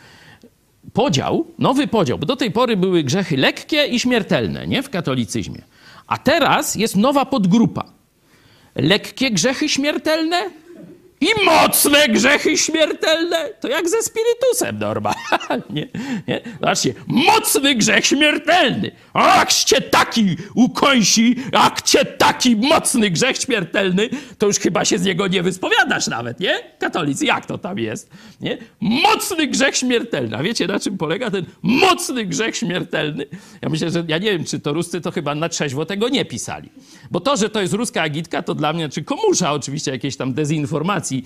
[0.94, 4.84] podział, nowy podział, bo do tej pory były grzechy lekkie i śmiertelne nie?
[4.84, 5.62] w katolicyzmie.
[6.12, 7.84] A teraz jest nowa podgrupa.
[8.76, 10.50] Lekkie grzechy śmiertelne
[11.22, 15.88] i mocne grzechy śmiertelne, to jak ze spirytusem normalnie.
[16.28, 16.42] Nie?
[16.60, 18.92] Zobaczcie, mocny grzech śmiertelny.
[19.14, 24.98] A jak cię taki ukońsi, jak cię taki mocny grzech śmiertelny, to już chyba się
[24.98, 26.60] z niego nie wyspowiadasz nawet, nie?
[26.80, 28.10] Katolicy, jak to tam jest?
[28.42, 28.58] Nie?
[28.80, 30.38] Mocny grzech śmiertelny.
[30.38, 33.26] A wiecie, na czym polega ten mocny grzech śmiertelny?
[33.62, 36.26] Ja myślę, że ja nie wiem, czy to Ruscy to chyba na trzeźwo tego nie
[36.26, 36.70] pisali.
[37.12, 40.34] Bo to, że to jest ruska agitka, to dla mnie, czy komusza oczywiście jakiejś tam
[40.34, 41.24] dezinformacji,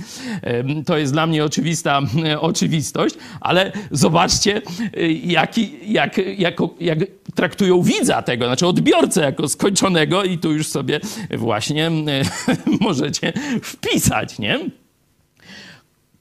[0.86, 2.02] to jest dla mnie oczywista
[2.40, 4.62] oczywistość, ale zobaczcie,
[4.98, 7.00] e, jaki, jak, jako, jak
[7.36, 11.00] traktują widza tego, znaczy odbiorcę jako skończonego i tu już sobie
[11.38, 11.92] właśnie
[12.82, 13.34] możecie
[13.64, 14.60] wpisać, nie?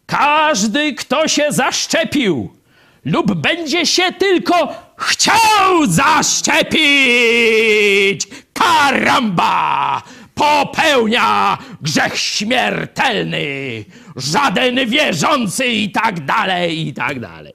[0.07, 2.51] Każdy, kto się zaszczepił
[3.05, 6.85] lub będzie się tylko chciał zaszczepić,
[8.55, 10.03] karamba!
[10.35, 13.85] popełnia grzech śmiertelny.
[14.17, 17.53] Żaden wierzący i tak dalej, i tak dalej.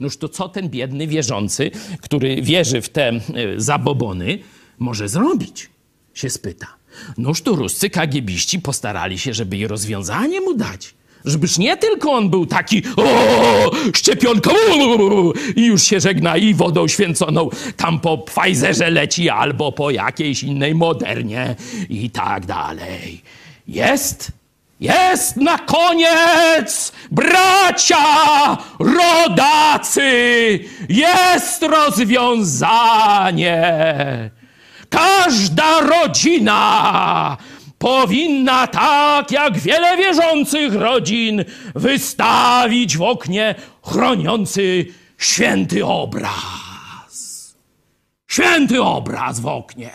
[0.00, 1.70] Noż to co ten biedny wierzący,
[2.00, 3.20] który wierzy w te e,
[3.56, 4.38] zabobony,
[4.78, 5.70] może zrobić?
[6.14, 6.66] Się spyta.
[7.18, 10.94] Noż to ruscy kagiebiści postarali się, żeby i rozwiązanie mu dać.
[11.24, 14.50] Żebyż nie tylko on był taki o, szczepionka
[15.56, 20.74] i już się żegna i wodą święconą tam po Pfizerze leci albo po jakiejś innej
[20.74, 21.56] modernie
[21.88, 23.22] i tak dalej.
[23.68, 24.32] Jest,
[24.80, 27.96] jest na koniec, bracia,
[28.78, 30.10] rodacy,
[30.88, 33.60] jest rozwiązanie.
[34.88, 37.36] Każda rodzina
[37.80, 44.86] powinna tak jak wiele wierzących rodzin wystawić w oknie chroniący
[45.18, 47.54] święty obraz.
[48.28, 49.90] Święty obraz w oknie.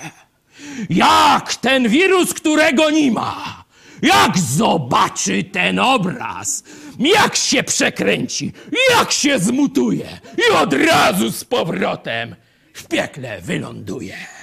[0.90, 3.64] Jak ten wirus, którego nie ma,
[4.02, 6.64] jak zobaczy ten obraz,
[7.00, 8.52] jak się przekręci,
[8.98, 10.20] jak się zmutuje.
[10.38, 12.36] I od razu z powrotem
[12.74, 14.35] w piekle wyląduje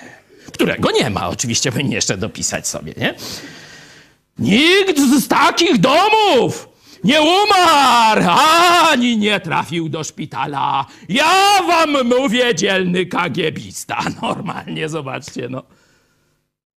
[0.62, 1.28] którego nie ma.
[1.28, 3.14] Oczywiście powinien jeszcze dopisać sobie, nie?
[4.38, 6.68] Nikt z takich domów
[7.04, 8.22] nie umarł,
[8.90, 10.86] ani nie trafił do szpitala.
[11.08, 14.02] Ja wam mówię, dzielny kagiebista.
[14.22, 15.62] Normalnie, zobaczcie, no.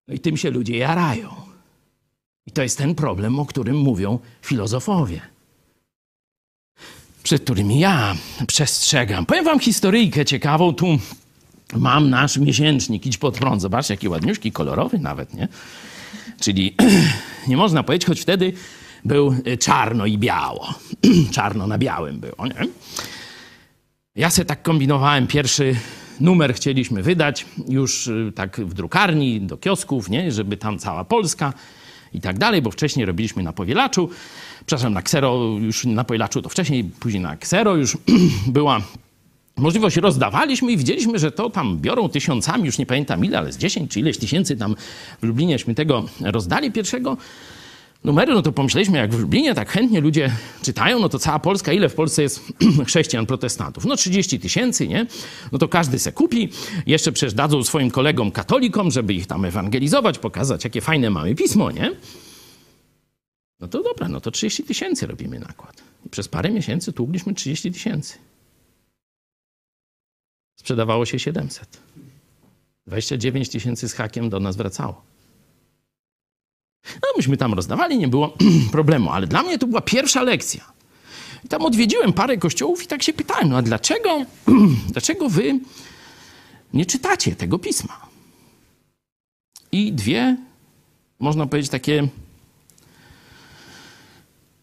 [0.09, 1.35] No i tym się ludzie jarają.
[2.47, 5.21] I to jest ten problem, o którym mówią filozofowie.
[7.23, 8.15] Przed którymi ja
[8.47, 9.27] przestrzegam.
[9.27, 10.75] Powiem wam historyjkę ciekawą.
[10.75, 10.99] Tu
[11.75, 13.63] mam nasz miesięcznik, idź pod prąd.
[13.63, 15.49] Zobaczcie, jaki ładniuszki, kolorowy nawet, nie?
[16.41, 16.75] Czyli
[17.49, 18.53] nie można powiedzieć, choć wtedy
[19.05, 20.75] był czarno i biało.
[21.35, 22.67] czarno na białym było, nie?
[24.17, 25.77] Ja sobie tak kombinowałem, pierwszy
[26.21, 30.33] numer chcieliśmy wydać już y, tak w drukarni, do kiosków, nie?
[30.33, 31.53] Żeby tam cała Polska
[32.13, 34.11] i tak dalej, bo wcześniej robiliśmy na powielaczu,
[34.67, 37.99] przepraszam, na ksero, już na powielaczu to wcześniej, później na ksero już
[38.47, 38.81] była
[39.57, 43.59] możliwość rozdawaliśmy i widzieliśmy, że to tam biorą tysiącami, już nie pamiętam ile, ale z
[43.59, 44.77] 10 czy ileś tysięcy tam
[45.23, 47.17] w Lublinieśmy tego rozdali pierwszego
[48.05, 50.31] numeru, no to pomyśleliśmy, jak w Lublinie tak chętnie ludzie
[50.63, 52.41] czytają, no to cała Polska, ile w Polsce jest
[52.87, 53.85] chrześcijan, protestantów?
[53.85, 55.07] No 30 tysięcy, nie?
[55.53, 56.49] No to każdy se kupi,
[56.87, 61.71] jeszcze przecież dadzą swoim kolegom katolikom, żeby ich tam ewangelizować, pokazać, jakie fajne mamy pismo,
[61.71, 61.93] nie?
[63.61, 65.83] No to dobra, no to 30 tysięcy robimy nakład.
[66.11, 68.19] Przez parę miesięcy tługliśmy 30 tysięcy.
[70.65, 71.79] Sprzedawało się 700.
[72.87, 75.03] 29 tysięcy z hakiem do nas wracało.
[76.95, 78.37] No, myśmy tam rozdawali, nie było
[78.73, 80.73] problemu, ale dla mnie to była pierwsza lekcja.
[81.45, 84.25] I tam odwiedziłem parę kościołów i tak się pytałem, no a dlaczego,
[84.93, 85.61] dlaczego wy
[86.75, 88.01] nie czytacie tego pisma?
[89.73, 90.37] I dwie,
[91.19, 92.09] można powiedzieć, takie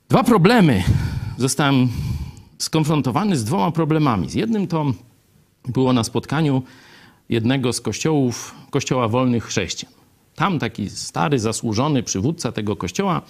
[0.09, 0.83] dwa problemy.
[1.37, 1.89] Zostałem
[2.57, 4.29] skonfrontowany z dwoma problemami.
[4.29, 4.93] Z jednym to
[5.67, 6.63] było na spotkaniu
[7.29, 9.93] jednego z kościołów, kościoła wolnych chrześcijan.
[10.35, 13.21] Tam taki stary, zasłużony przywódca tego kościoła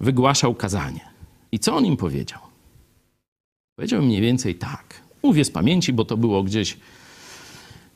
[0.00, 1.00] wygłaszał kazanie.
[1.52, 2.40] I co on im powiedział?
[3.76, 5.02] Powiedział mniej więcej tak.
[5.22, 6.78] Mówię z pamięci, bo to było gdzieś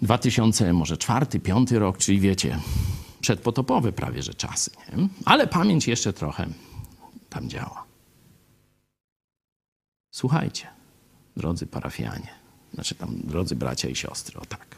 [0.03, 2.59] 2000, może czwarty, piąty rok, czyli wiecie,
[3.21, 4.71] przedpotopowe prawie że czasy.
[4.97, 5.09] Nie?
[5.25, 6.47] Ale pamięć jeszcze trochę
[7.31, 7.85] tam działa.
[10.15, 10.67] Słuchajcie,
[11.37, 12.40] drodzy parafianie,
[12.75, 14.77] znaczy tam drodzy bracia i siostry, o tak.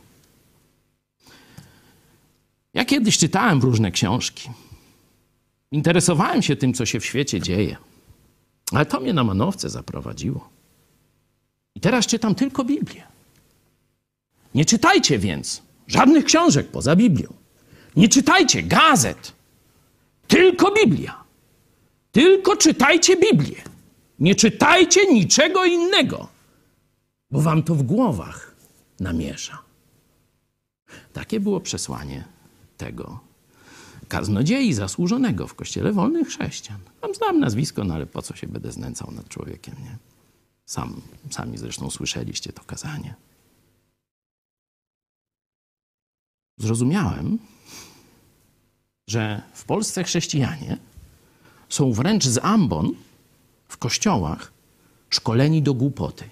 [2.74, 4.50] Ja kiedyś czytałem różne książki.
[5.70, 7.76] Interesowałem się tym, co się w świecie dzieje.
[8.72, 10.48] Ale to mnie na manowce zaprowadziło.
[11.74, 13.02] I teraz czytam tylko Biblię.
[14.54, 17.32] Nie czytajcie więc żadnych książek poza Biblią.
[17.96, 19.32] Nie czytajcie gazet.
[20.28, 21.24] Tylko Biblia.
[22.12, 23.62] Tylko czytajcie Biblię.
[24.18, 26.28] Nie czytajcie niczego innego,
[27.32, 28.54] bo wam to w głowach
[29.00, 29.58] namiesza.
[31.12, 32.24] Takie było przesłanie
[32.76, 33.20] tego
[34.08, 36.80] kaznodziei zasłużonego w Kościele Wolnych Chrześcijan.
[37.00, 39.98] Tam znam nazwisko, no ale po co się będę znęcał nad człowiekiem, nie?
[40.66, 43.14] Sam, sami zresztą słyszeliście to kazanie.
[46.58, 47.38] Zrozumiałem,
[49.08, 50.78] że w Polsce chrześcijanie
[51.68, 52.94] są wręcz z ambon
[53.68, 54.52] w kościołach
[55.10, 56.24] szkoleni do głupoty,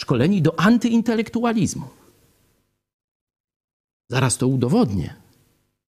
[0.00, 1.88] szkoleni do antyintelektualizmu.
[4.08, 5.14] Zaraz to udowodnię,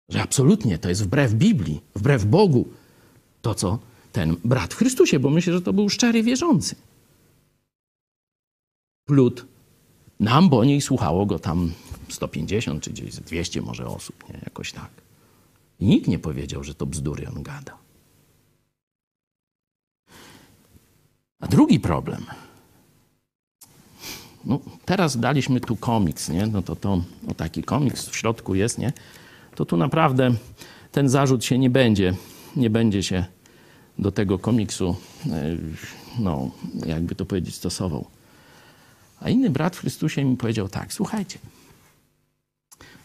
[0.10, 2.68] że absolutnie to jest wbrew Biblii, wbrew Bogu,
[3.42, 3.80] to co
[4.12, 6.76] ten brat w Chrystusie, bo myślę, że to był szczery wierzący.
[9.06, 9.46] Plut
[10.20, 11.72] na ambonie i słuchało go tam
[12.10, 14.40] 150 czy gdzieś 200 może osób, nie?
[14.44, 14.90] jakoś tak.
[15.80, 17.78] I nikt nie powiedział, że to bzdury on gada.
[21.40, 22.26] A drugi problem.
[24.48, 26.48] No, teraz daliśmy tu komiks, nie?
[26.48, 28.94] No to, to no taki komiks w środku jest, nie?
[29.56, 30.32] To tu naprawdę
[30.92, 32.14] ten zarzut się nie będzie,
[32.56, 33.26] nie będzie się
[34.00, 34.96] do tego komiksu,
[35.26, 35.58] e,
[36.20, 36.52] no,
[36.86, 38.08] jakby to powiedzieć, stosował.
[39.20, 41.40] A inny brat w Chrystusie mi powiedział tak, słuchajcie,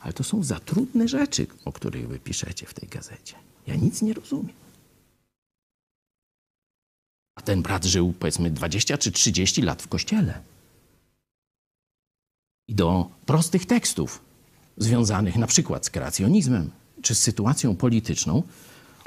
[0.00, 3.34] ale to są za trudne rzeczy, o których wy piszecie w tej gazecie.
[3.66, 4.56] Ja nic nie rozumiem.
[7.34, 10.51] A ten brat żył powiedzmy 20 czy 30 lat w kościele.
[12.74, 14.20] Do prostych tekstów
[14.76, 16.70] związanych na przykład z kreacjonizmem
[17.02, 18.42] czy z sytuacją polityczną,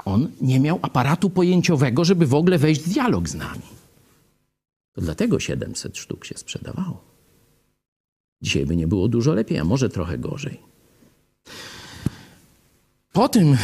[0.04, 3.62] on nie miał aparatu pojęciowego, żeby w ogóle wejść w dialog z nami.
[4.92, 7.04] To dlatego 700 sztuk się sprzedawało.
[8.42, 10.60] Dzisiaj by nie było dużo lepiej, a może trochę gorzej.
[13.12, 13.56] Po tym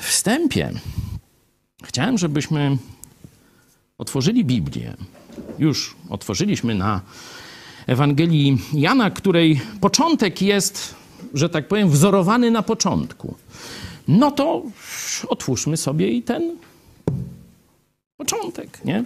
[0.00, 0.72] wstępie
[1.84, 2.78] chciałem, żebyśmy
[3.98, 4.96] otworzyli Biblię.
[5.58, 7.00] Już otworzyliśmy na
[7.86, 10.94] Ewangelii Jana, której początek jest,
[11.34, 13.34] że tak powiem, wzorowany na początku.
[14.08, 14.62] No to
[15.28, 16.56] otwórzmy sobie i ten
[18.16, 19.04] początek, nie?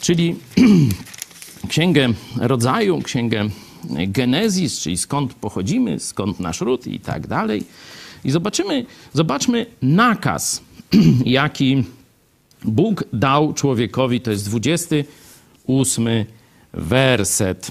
[0.00, 0.36] Czyli
[1.68, 3.48] Księgę Rodzaju, Księgę
[4.08, 7.62] Genezis, czyli skąd pochodzimy, skąd nasz ród i tak dalej.
[8.24, 10.62] I zobaczymy, zobaczmy nakaz,
[11.24, 11.84] jaki
[12.64, 16.08] Bóg dał człowiekowi, to jest 28
[16.76, 17.70] werset.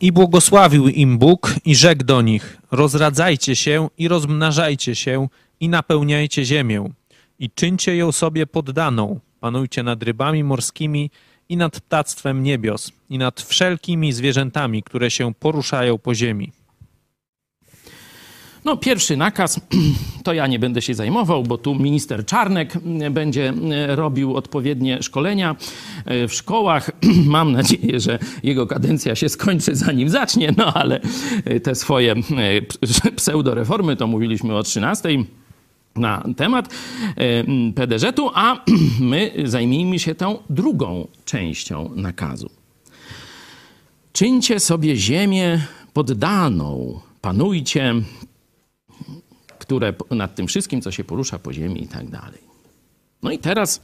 [0.00, 5.28] I błogosławił im Bóg i rzekł do nich: Rozradzajcie się i rozmnażajcie się
[5.60, 6.90] i napełniajcie ziemię
[7.38, 9.20] i czyńcie ją sobie poddaną.
[9.40, 11.10] Panujcie nad rybami morskimi
[11.48, 16.52] i nad ptactwem niebios i nad wszelkimi zwierzętami, które się poruszają po ziemi.
[18.64, 19.60] No, pierwszy nakaz
[20.24, 22.72] to ja nie będę się zajmował, bo tu minister Czarnek
[23.10, 23.52] będzie
[23.88, 25.56] robił odpowiednie szkolenia
[26.06, 26.90] w szkołach.
[27.26, 31.00] Mam nadzieję, że jego kadencja się skończy zanim zacznie, no ale
[31.62, 32.14] te swoje
[33.16, 35.08] pseudoreformy to mówiliśmy o 13
[35.96, 36.74] na temat
[37.74, 38.64] PDŻ-u, a
[39.00, 42.50] my zajmijmy się tą drugą częścią nakazu.
[44.12, 45.60] Czyńcie sobie ziemię
[45.92, 47.94] poddaną, panujcie
[49.68, 52.40] które nad tym wszystkim, co się porusza po ziemi i tak dalej.
[53.22, 53.80] No i teraz,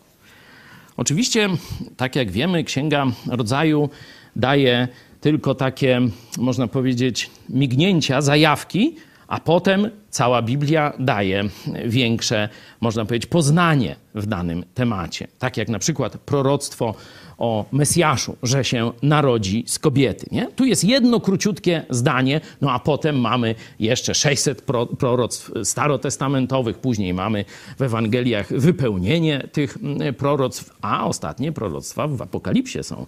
[0.96, 1.48] oczywiście,
[1.96, 3.88] tak jak wiemy, Księga Rodzaju
[4.36, 4.88] daje
[5.20, 6.00] tylko takie,
[6.38, 8.96] można powiedzieć, mignięcia, zajawki,
[9.28, 11.44] a potem cała Biblia daje
[11.86, 12.48] większe,
[12.80, 15.28] można powiedzieć, poznanie w danym temacie.
[15.38, 16.94] Tak jak na przykład proroctwo
[17.38, 20.26] o Mesjaszu, że się narodzi z kobiety.
[20.32, 20.46] Nie?
[20.46, 27.14] Tu jest jedno króciutkie zdanie, no a potem mamy jeszcze 600 pro, proroctw starotestamentowych, później
[27.14, 27.44] mamy
[27.78, 33.06] w Ewangeliach wypełnienie tych mm, proroctw, a ostatnie proroctwa w Apokalipsie są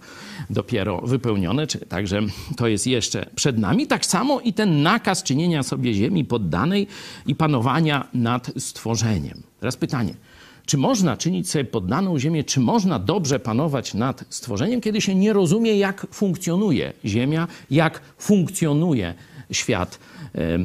[0.49, 2.21] dopiero wypełnione, także
[2.57, 3.87] to jest jeszcze przed nami.
[3.87, 6.87] Tak samo i ten nakaz czynienia sobie ziemi poddanej
[7.25, 9.43] i panowania nad stworzeniem.
[9.59, 10.13] Teraz pytanie,
[10.67, 15.33] czy można czynić sobie poddaną ziemię, czy można dobrze panować nad stworzeniem, kiedy się nie
[15.33, 19.13] rozumie, jak funkcjonuje Ziemia, jak funkcjonuje
[19.51, 19.99] świat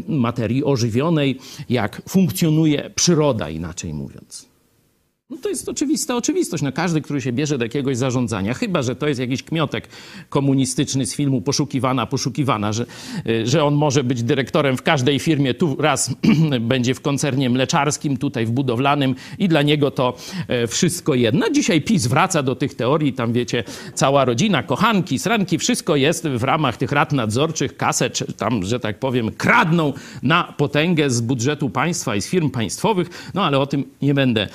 [0.08, 1.38] materii ożywionej,
[1.68, 4.51] jak funkcjonuje przyroda, inaczej mówiąc.
[5.32, 6.62] No to jest oczywista oczywistość.
[6.62, 9.88] No każdy, który się bierze do jakiegoś zarządzania, chyba że to jest jakiś kmiotek
[10.28, 12.86] komunistyczny z filmu Poszukiwana, Poszukiwana, że,
[13.26, 16.14] y, że on może być dyrektorem w każdej firmie, tu raz
[16.60, 20.16] będzie w koncernie mleczarskim, tutaj w budowlanym i dla niego to
[20.48, 21.50] e, wszystko jedno.
[21.50, 23.64] Dzisiaj PiS wraca do tych teorii, tam wiecie,
[23.94, 28.98] cała rodzina, kochanki, sranki, wszystko jest w ramach tych rad nadzorczych, kasę, tam, że tak
[28.98, 33.84] powiem, kradną na potęgę z budżetu państwa i z firm państwowych, no ale o tym
[34.02, 34.48] nie będę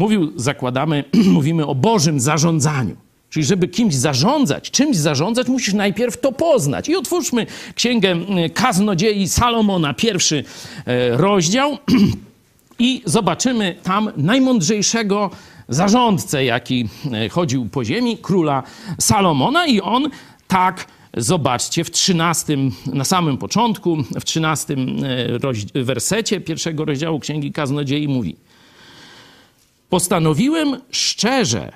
[0.00, 1.04] mówił, zakładamy,
[1.38, 2.96] mówimy o Bożym zarządzaniu.
[3.30, 6.88] Czyli żeby kimś zarządzać, czymś zarządzać, musisz najpierw to poznać.
[6.88, 8.16] I otwórzmy księgę
[8.54, 10.44] Kaznodziei Salomona, pierwszy
[10.86, 11.78] e, rozdział
[12.78, 15.30] i zobaczymy tam najmądrzejszego
[15.68, 18.62] zarządcę, jaki e, chodził po ziemi, króla
[19.00, 20.10] Salomona i on
[20.48, 20.86] tak
[21.16, 24.76] Zobaczcie, w 13, na samym początku, w 13
[25.74, 28.36] e, wersecie pierwszego rozdziału Księgi Kaznodziei mówi–
[29.90, 31.72] Postanowiłem szczerze,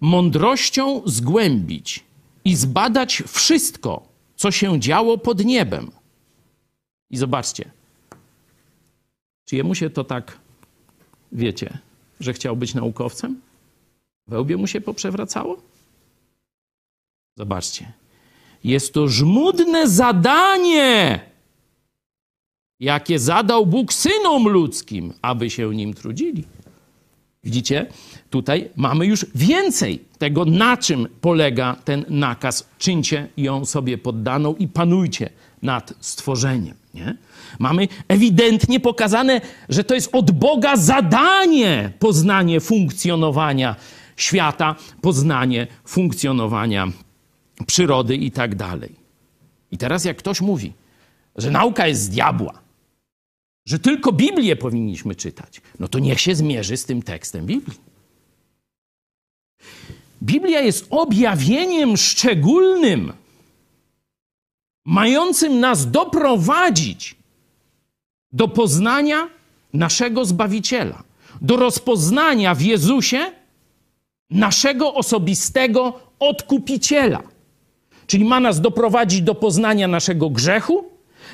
[0.00, 2.04] mądrością zgłębić
[2.44, 4.02] i zbadać wszystko,
[4.36, 5.90] co się działo pod niebem.
[7.10, 7.70] I zobaczcie,
[9.44, 10.38] czy jemu się to tak,
[11.32, 11.78] wiecie,
[12.20, 13.40] że chciał być naukowcem?
[14.26, 15.56] Wełbie mu się poprzewracało?
[17.36, 17.92] Zobaczcie.
[18.64, 21.20] Jest to żmudne zadanie,
[22.80, 26.44] jakie zadał Bóg synom ludzkim, aby się nim trudzili.
[27.44, 27.86] Widzicie,
[28.30, 32.68] tutaj mamy już więcej tego, na czym polega ten nakaz.
[32.78, 35.30] Czyńcie ją sobie poddaną i panujcie
[35.62, 36.74] nad stworzeniem.
[36.94, 37.16] Nie?
[37.58, 43.76] Mamy ewidentnie pokazane, że to jest od Boga zadanie poznanie funkcjonowania
[44.16, 46.88] świata, poznanie funkcjonowania
[47.66, 48.94] przyrody i tak dalej.
[49.70, 50.72] I teraz, jak ktoś mówi,
[51.36, 52.61] że nauka jest z diabła,
[53.66, 57.78] że tylko Biblię powinniśmy czytać, no to niech się zmierzy z tym tekstem Biblii.
[60.22, 63.12] Biblia jest objawieniem szczególnym,
[64.84, 67.16] mającym nas doprowadzić
[68.32, 69.28] do poznania
[69.72, 71.02] naszego Zbawiciela,
[71.40, 73.32] do rozpoznania w Jezusie
[74.30, 77.22] naszego osobistego odkupiciela.
[78.06, 80.84] Czyli ma nas doprowadzić do poznania naszego grzechu,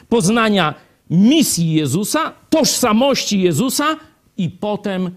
[0.09, 0.75] poznania
[1.11, 3.97] misji Jezusa, tożsamości Jezusa,
[4.37, 5.11] i potem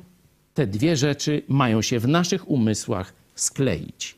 [0.54, 4.16] te dwie rzeczy mają się w naszych umysłach skleić.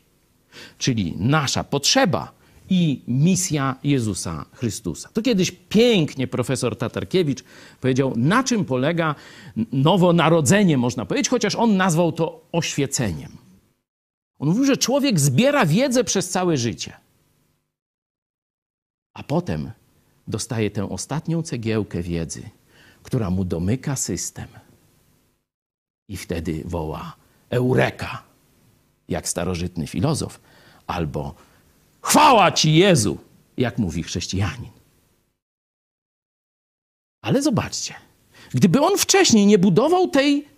[0.78, 2.32] Czyli nasza potrzeba
[2.70, 5.08] i misja Jezusa Chrystusa.
[5.12, 7.44] To kiedyś pięknie profesor Tatarkiewicz
[7.80, 9.14] powiedział, na czym polega
[9.72, 13.30] nowonarodzenie, można powiedzieć, chociaż on nazwał to oświeceniem.
[14.38, 16.92] On mówił, że człowiek zbiera wiedzę przez całe życie,
[19.14, 19.70] a potem
[20.28, 22.42] dostaje tę ostatnią cegiełkę wiedzy,
[23.02, 24.48] która mu domyka system.
[26.08, 27.16] I wtedy woła
[27.50, 28.22] Eureka,
[29.08, 30.40] jak starożytny filozof,
[30.86, 31.34] albo
[32.02, 33.18] chwała ci Jezu,
[33.56, 34.70] jak mówi chrześcijanin.
[37.22, 37.94] Ale zobaczcie,
[38.54, 40.48] gdyby on wcześniej nie budował tej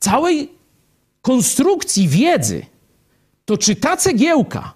[0.00, 0.52] całej
[1.22, 2.66] konstrukcji wiedzy,
[3.44, 4.75] to czy ta cegiełka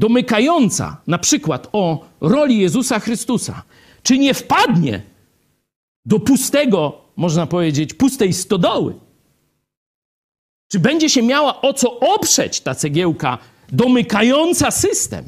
[0.00, 3.62] domykająca na przykład o roli Jezusa Chrystusa,
[4.02, 5.02] czy nie wpadnie
[6.04, 8.94] do pustego, można powiedzieć, pustej stodoły?
[10.68, 13.38] Czy będzie się miała o co oprzeć ta cegiełka
[13.72, 15.24] domykająca system?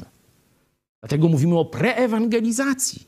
[1.01, 3.03] Dlatego mówimy o preewangelizacji.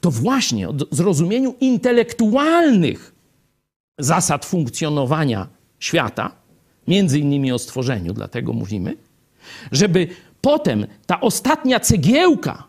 [0.00, 3.14] To właśnie o zrozumieniu intelektualnych
[3.98, 5.46] zasad funkcjonowania
[5.78, 6.30] świata,
[6.88, 8.96] między innymi o stworzeniu, dlatego mówimy,
[9.72, 10.08] żeby
[10.46, 12.64] potem ta ostatnia cegiełka,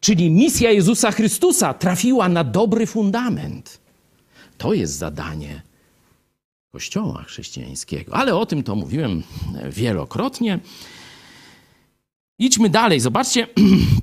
[0.00, 3.80] czyli misja Jezusa Chrystusa, trafiła na dobry fundament.
[4.58, 5.62] To jest zadanie
[6.72, 8.14] Kościoła chrześcijańskiego.
[8.14, 9.22] Ale o tym to mówiłem
[9.70, 10.58] wielokrotnie.
[12.38, 13.00] Idźmy dalej.
[13.00, 13.46] Zobaczcie,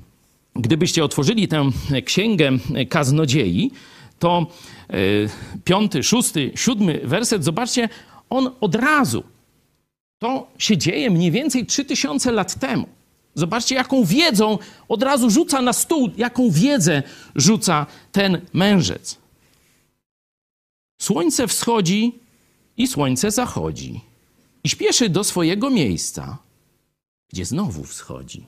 [0.66, 1.70] gdybyście otworzyli tę
[2.04, 2.50] księgę
[2.88, 3.70] kaznodziei,
[4.18, 4.46] to
[4.88, 4.94] e,
[5.64, 7.88] piąty, szósty, siódmy werset, zobaczcie,
[8.30, 9.22] on od razu
[10.18, 13.01] to się dzieje mniej więcej 3000 lat temu.
[13.34, 14.58] Zobaczcie, jaką wiedzą
[14.88, 17.02] od razu rzuca na stół, jaką wiedzę
[17.34, 19.18] rzuca ten mężec.
[21.02, 22.18] Słońce wschodzi
[22.76, 24.00] i słońce zachodzi.
[24.64, 26.38] I śpieszy do swojego miejsca,
[27.28, 28.46] gdzie znowu wschodzi.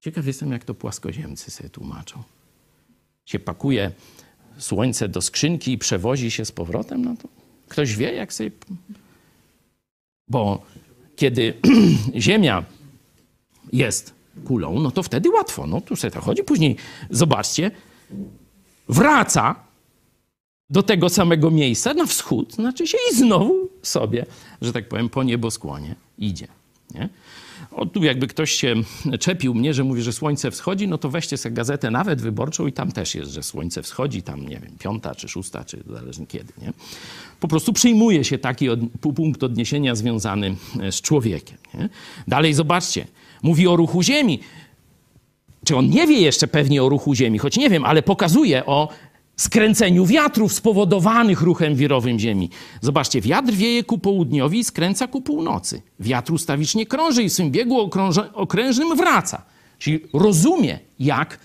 [0.00, 2.22] Ciekaw jestem, jak to płaskoziemcy sobie tłumaczą.
[3.26, 3.92] Się pakuje
[4.58, 7.04] słońce do skrzynki i przewozi się z powrotem?
[7.04, 7.28] No to
[7.68, 8.50] ktoś wie, jak sobie
[10.28, 10.62] bo
[11.16, 11.54] kiedy
[12.16, 12.64] Ziemia
[13.72, 15.66] jest kulą, no to wtedy łatwo.
[15.66, 16.44] No tu sobie to chodzi.
[16.44, 16.76] Później
[17.10, 17.70] zobaczcie,
[18.88, 19.54] wraca
[20.70, 24.26] do tego samego miejsca, na wschód, znaczy się i znowu sobie,
[24.62, 26.46] że tak powiem, po nieboskłonie idzie.
[26.94, 27.08] Nie?
[27.74, 28.74] O, tu jakby ktoś się
[29.20, 32.72] czepił mnie, że mówi, że słońce wschodzi, no to weźcie sobie gazetę nawet wyborczą i
[32.72, 36.52] tam też jest, że słońce wschodzi, tam nie wiem, piąta czy szósta, czy zależnie kiedy,
[36.62, 36.72] nie?
[37.40, 38.80] Po prostu przyjmuje się taki od,
[39.16, 40.56] punkt odniesienia związany
[40.90, 41.88] z człowiekiem, nie?
[42.28, 43.06] Dalej zobaczcie,
[43.42, 44.40] mówi o ruchu Ziemi.
[45.64, 48.88] Czy on nie wie jeszcze pewnie o ruchu Ziemi, choć nie wiem, ale pokazuje o
[49.42, 52.50] skręceniu wiatrów spowodowanych ruchem wirowym Ziemi.
[52.80, 55.82] Zobaczcie, wiatr wieje ku południowi i skręca ku północy.
[56.00, 57.90] Wiatr ustawicznie krąży i w swym biegu
[58.34, 59.42] okrężnym wraca.
[59.78, 61.38] Czyli rozumie, jak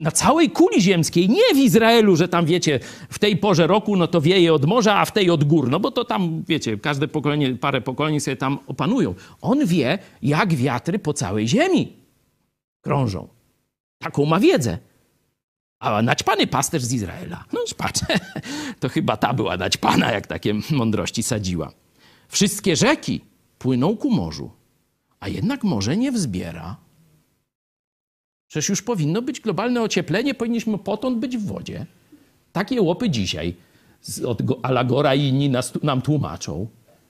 [0.00, 4.06] na całej kuli ziemskiej, nie w Izraelu, że tam wiecie, w tej porze roku no
[4.06, 7.08] to wieje od morza, a w tej od gór, no bo to tam, wiecie, każde
[7.08, 9.14] pokolenie, parę pokoleń sobie tam opanują.
[9.40, 11.92] On wie, jak wiatry po całej ziemi
[12.80, 13.28] krążą.
[13.98, 14.78] Taką ma wiedzę.
[15.82, 17.44] A naćpany pasterz z Izraela.
[17.52, 18.00] No patrz,
[18.80, 21.72] to chyba ta była naćpana, jak takie mądrości sadziła.
[22.28, 23.20] Wszystkie rzeki
[23.58, 24.50] płyną ku morzu,
[25.20, 26.76] a jednak morze nie wzbiera.
[28.48, 31.86] Przecież już powinno być globalne ocieplenie, powinniśmy potąd być w wodzie.
[32.52, 33.54] Takie łopy dzisiaj
[34.26, 36.66] od Alagora i inni nas, nam tłumaczą,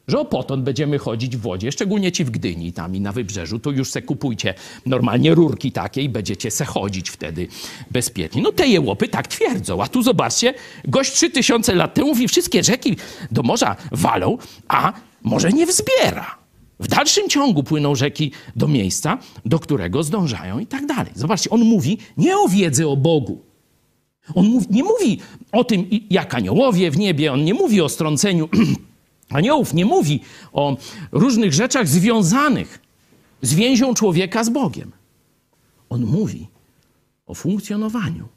[0.09, 3.59] że o potąd będziemy chodzić w wodzie, szczególnie ci w Gdyni tam i na wybrzeżu,
[3.59, 4.55] to już se kupujcie
[4.87, 7.49] normalnie rurki takie i będziecie se chodzić wtedy
[7.91, 8.43] bezpiecznie.
[8.43, 10.55] No te jełopy tak twierdzą, a tu zobaczcie,
[10.89, 12.97] gość trzy tysiące lat temu mówi, wszystkie rzeki
[13.31, 14.39] do morza walą,
[14.69, 14.93] a
[15.23, 16.39] morze nie wzbiera.
[16.81, 21.13] W dalszym ciągu płyną rzeki do miejsca, do którego zdążają i tak dalej.
[21.15, 23.43] Zobaczcie, on mówi nie o wiedzy o Bogu.
[24.35, 25.19] On nie mówi
[25.53, 28.49] o tym, jak aniołowie w niebie, on nie mówi o strąceniu
[29.37, 30.21] aniołów, nie mówi
[30.53, 30.77] o
[31.13, 32.81] różnych rzeczach związanych
[33.43, 34.93] z więzią człowieka z Bogiem.
[35.89, 36.49] On mówi
[37.27, 38.29] o funkcjonowaniu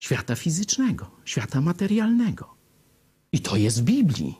[0.00, 2.54] świata fizycznego, świata materialnego.
[3.32, 4.34] I to jest w Biblii.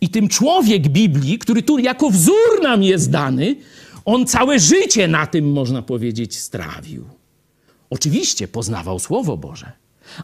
[0.00, 3.56] I tym człowiek Biblii, który tu jako wzór nam jest dany,
[4.04, 7.04] on całe życie na tym, można powiedzieć, strawił.
[7.90, 9.72] Oczywiście poznawał Słowo Boże,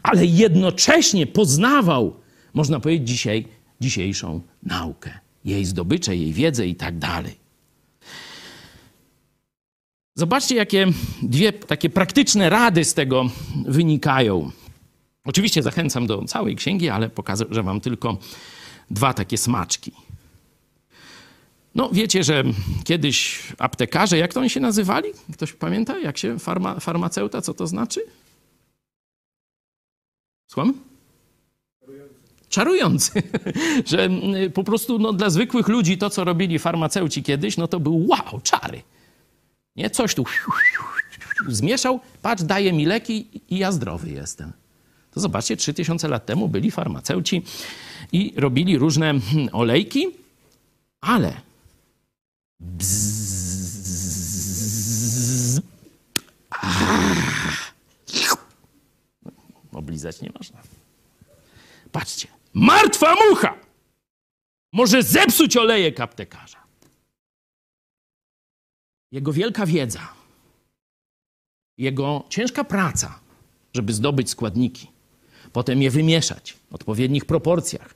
[0.03, 2.15] ale jednocześnie poznawał,
[2.53, 3.47] można powiedzieć dzisiaj,
[3.81, 7.45] dzisiejszą naukę, jej zdobycze, jej wiedzę i tak dalej.
[10.15, 10.87] Zobaczcie, jakie
[11.21, 13.29] dwie takie praktyczne rady z tego
[13.65, 14.51] wynikają.
[15.25, 18.17] Oczywiście zachęcam do całej księgi, ale pokażę wam tylko
[18.91, 19.91] dwa takie smaczki.
[21.75, 22.43] No, wiecie, że
[22.83, 25.09] kiedyś aptekarze, jak to oni się nazywali?
[25.33, 28.01] Ktoś pamięta, jak się farma, farmaceuta, co to znaczy?
[30.47, 30.73] Słucham?
[32.55, 33.11] Czarujący.
[33.91, 37.79] że mm, po prostu no, dla zwykłych ludzi to, co robili farmaceuci kiedyś, no to
[37.79, 38.81] był wow, czary.
[39.75, 39.89] Nie?
[39.89, 40.25] Coś tu
[41.47, 44.51] zmieszał, patrz, daje mi leki i ja zdrowy jestem.
[45.11, 47.43] To zobaczcie, 3000 lat temu byli farmaceuci
[48.11, 50.07] i robili różne hmm, olejki,
[51.01, 51.33] ale
[52.59, 53.21] bzzz,
[59.73, 60.59] oblizać nie można.
[61.91, 63.55] Patrzcie, martwa mucha
[64.73, 66.63] może zepsuć olejek aptekarza.
[69.11, 70.07] Jego wielka wiedza,
[71.77, 73.19] jego ciężka praca,
[73.73, 74.87] żeby zdobyć składniki,
[75.53, 77.95] potem je wymieszać w odpowiednich proporcjach.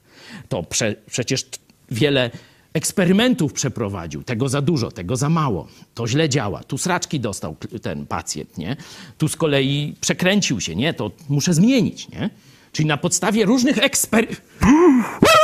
[0.50, 1.46] To prze, przecież
[1.92, 2.32] wiele
[2.74, 4.24] eksperymentów przeprowadził.
[4.24, 5.68] Tego za dużo, tego za mało.
[5.94, 6.64] To źle działa.
[6.64, 8.76] Tu sraczki dostał ten pacjent, nie?
[9.18, 10.94] Tu z kolei przekręcił się, nie?
[10.94, 12.30] To muszę zmienić, nie?
[12.72, 14.28] Czyli na podstawie różnych ekspery...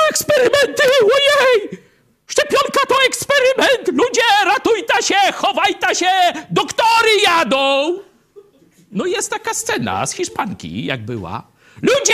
[0.09, 0.83] eksperymenty!
[1.01, 1.79] Ojej!
[2.27, 3.87] Szczepionka to eksperyment!
[3.87, 6.09] Ludzie, ratujta się, chowajta się!
[6.51, 7.93] Doktory jadą!
[8.91, 11.47] No jest taka scena z Hiszpanki, jak była.
[11.81, 12.13] Ludzie,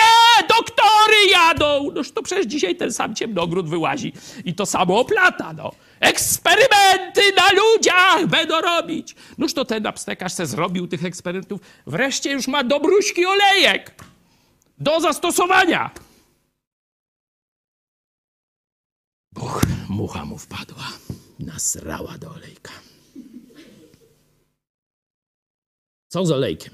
[0.49, 1.91] doktory jadą!
[1.91, 4.13] Noż to przecież dzisiaj ten sam ciemnogród wyłazi
[4.45, 5.71] i to samo oplata, no.
[5.99, 9.15] Eksperymenty na ludziach będą robić.
[9.37, 11.61] Noż to ten aptekarz se zrobił tych eksperymentów.
[11.87, 13.95] Wreszcie już ma dobruśki olejek
[14.81, 15.91] do zastosowania.
[19.33, 20.87] Buch, mucha mu wpadła.
[21.39, 22.71] Nasrała do olejka.
[26.07, 26.73] Co z olejkiem?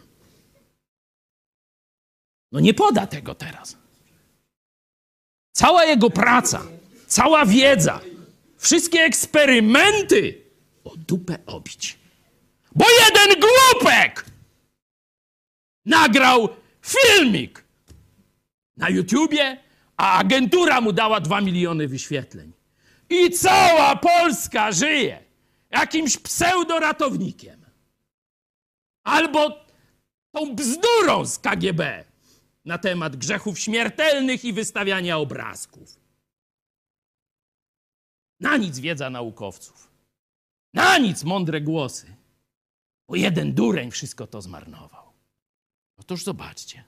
[2.52, 3.78] No nie poda tego teraz.
[5.52, 6.64] Cała jego praca,
[7.08, 8.02] cała wiedza,
[8.58, 10.42] wszystkie eksperymenty
[10.84, 11.98] o dupę obić.
[12.76, 14.26] Bo jeden głupek
[15.86, 16.50] nagrał
[16.82, 17.67] filmik
[18.78, 19.58] na YouTubie,
[19.98, 22.54] a agentura mu dała dwa miliony wyświetleń.
[23.10, 25.24] I cała Polska żyje
[25.70, 27.66] jakimś pseudoratownikiem.
[29.04, 29.66] Albo
[30.32, 32.06] tą bzdurą z KGB
[32.66, 36.00] na temat grzechów śmiertelnych i wystawiania obrazków.
[38.40, 39.92] Na nic wiedza naukowców.
[40.74, 42.16] Na nic mądre głosy.
[43.08, 45.14] Bo jeden dureń wszystko to zmarnował.
[45.98, 46.84] Otóż zobaczcie.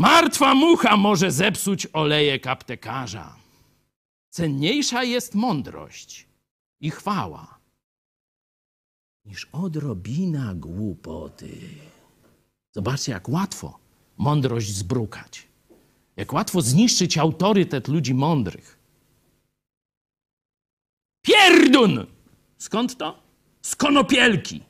[0.00, 3.36] Martwa mucha może zepsuć olejek aptekarza.
[4.30, 6.28] Cenniejsza jest mądrość
[6.80, 7.58] i chwała
[9.24, 11.58] niż odrobina głupoty.
[12.72, 13.78] Zobaczcie, jak łatwo
[14.16, 15.48] mądrość zbrukać.
[16.16, 18.78] Jak łatwo zniszczyć autorytet ludzi mądrych.
[21.22, 22.06] Pierdun!
[22.58, 23.22] Skąd to?
[23.62, 24.60] Z konopielki.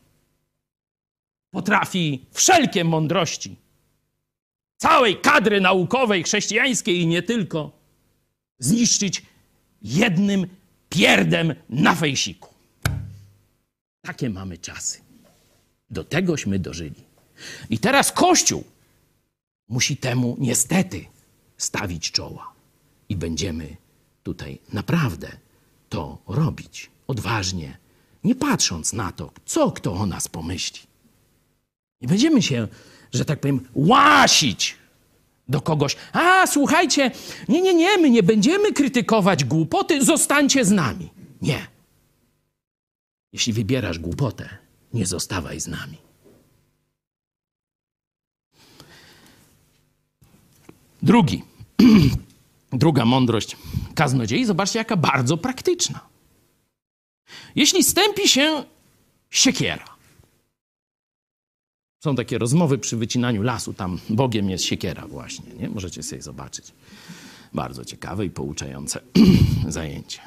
[1.51, 3.57] Potrafi wszelkie mądrości
[4.81, 7.73] całej kadry naukowej, chrześcijańskiej i nie tylko
[8.59, 9.23] zniszczyć
[9.83, 10.47] jednym
[10.89, 12.55] pierdem na fejsiku.
[14.03, 14.99] Takie mamy czasy.
[15.91, 17.03] Do tegośmy dożyli.
[17.71, 18.65] I teraz Kościół
[19.69, 21.05] musi temu niestety
[21.59, 22.53] stawić czoła.
[23.09, 23.77] I będziemy
[24.23, 25.29] tutaj naprawdę
[25.89, 27.77] to robić odważnie,
[28.25, 30.81] nie patrząc na to, co kto o nas pomyśli.
[32.01, 32.69] Nie będziemy się,
[33.13, 34.77] że tak powiem, łasić
[35.49, 35.97] do kogoś.
[36.13, 37.11] A, słuchajcie,
[37.49, 41.11] nie, nie, nie, my nie będziemy krytykować głupoty, zostańcie z nami.
[41.43, 41.67] Nie.
[43.33, 44.49] Jeśli wybierasz głupotę,
[44.95, 45.97] nie zostawaj z nami.
[51.03, 51.43] Drugi,
[52.73, 53.57] druga mądrość
[53.95, 56.01] kaznodziei, zobaczcie, jaka bardzo praktyczna.
[57.55, 58.65] Jeśli stępi się
[59.31, 59.85] siekiera,
[62.01, 65.69] są takie rozmowy przy wycinaniu lasu, tam Bogiem jest siekiera właśnie, nie?
[65.69, 66.73] Możecie sobie zobaczyć.
[67.55, 69.01] Bardzo ciekawe i pouczające
[69.69, 70.21] zajęcie.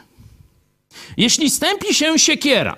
[1.17, 2.77] Jeśli stępi się siekiera,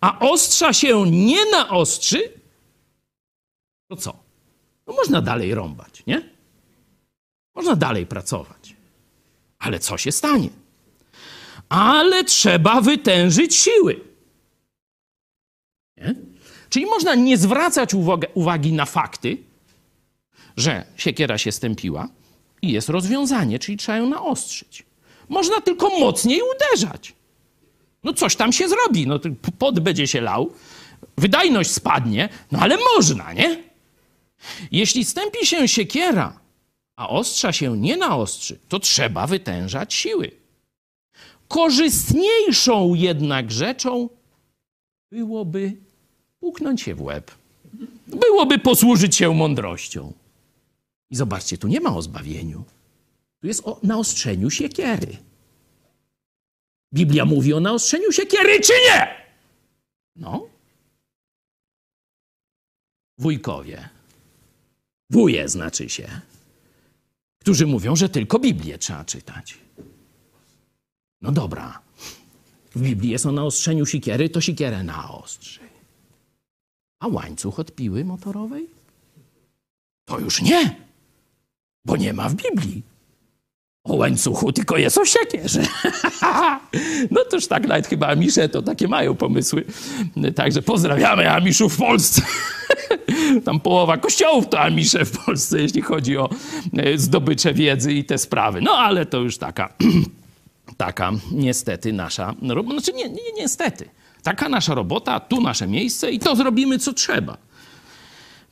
[0.00, 2.32] a ostrza się nie naostrzy,
[3.88, 4.16] to co?
[4.86, 6.30] No można dalej rąbać, nie?
[7.54, 8.76] Można dalej pracować.
[9.58, 10.48] Ale co się stanie?
[11.68, 14.00] Ale trzeba wytężyć siły.
[15.96, 16.14] Nie?
[16.70, 17.94] Czyli można nie zwracać
[18.34, 19.36] uwagi, na fakty,
[20.56, 22.08] że siekiera się stępiła
[22.62, 24.86] i jest rozwiązanie, czyli trzeba ją naostrzyć.
[25.28, 27.14] Można tylko mocniej uderzać.
[28.04, 29.20] No coś tam się zrobi, no
[29.58, 30.52] pot będzie się lał,
[31.18, 33.62] wydajność spadnie, no ale można, nie?
[34.72, 36.40] Jeśli stępi się siekiera,
[36.96, 40.30] a ostrza się nie naostrzy, to trzeba wytężać siły.
[41.48, 44.08] Korzystniejszą jednak rzeczą
[45.12, 45.76] byłoby
[46.40, 47.30] puknąć się w łeb.
[48.06, 50.12] Byłoby posłużyć się mądrością.
[51.10, 52.64] I zobaczcie, tu nie ma o zbawieniu.
[53.40, 55.16] Tu jest o naostrzeniu siekiery.
[56.94, 59.08] Biblia mówi o naostrzeniu siekiery, czy nie?
[60.16, 60.48] No.
[63.18, 63.88] Wujkowie.
[65.10, 66.20] Wuje znaczy się.
[67.38, 69.58] Którzy mówią, że tylko Biblię trzeba czytać.
[71.22, 71.82] No dobra.
[72.74, 75.69] W Biblii jest o naostrzeniu siekiery, to siekierę naostrzy.
[77.00, 78.66] A łańcuch od piły motorowej?
[80.04, 80.76] To już nie,
[81.84, 82.82] bo nie ma w Biblii.
[83.84, 85.62] O łańcuchu tylko jest o siekierze.
[87.10, 89.64] no toż tak, nawet chyba Amisze to takie mają pomysły.
[90.34, 92.22] Także pozdrawiamy Amiszów w Polsce.
[93.44, 96.30] Tam połowa kościołów to Amisze w Polsce, jeśli chodzi o
[96.76, 98.60] e, zdobycze wiedzy i te sprawy.
[98.60, 99.74] No ale to już taka,
[100.76, 102.80] taka niestety nasza robota.
[102.80, 103.88] Znaczy nie, nie, niestety.
[104.22, 107.36] Taka nasza robota, tu nasze miejsce i to zrobimy, co trzeba.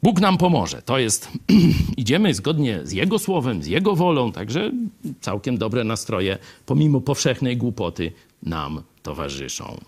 [0.03, 0.83] Bóg nam pomoże.
[0.83, 1.29] To jest,
[1.97, 4.73] idziemy zgodnie z Jego słowem, z Jego wolą, także
[5.21, 8.12] całkiem dobre nastroje, pomimo powszechnej głupoty,
[8.43, 9.81] nam towarzyszą.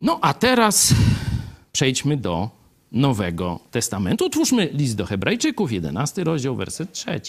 [0.00, 0.94] No a teraz
[1.72, 2.50] przejdźmy do
[2.92, 4.26] Nowego Testamentu.
[4.26, 7.20] Otwórzmy list do Hebrajczyków, 11 rozdział, werset 3.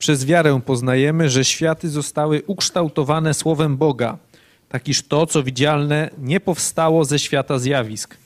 [0.00, 4.18] Przez wiarę poznajemy, że światy zostały ukształtowane słowem Boga,
[4.68, 8.16] tak iż to, co widzialne, nie powstało ze świata zjawisk.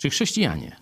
[0.00, 0.76] Czy chrześcijanie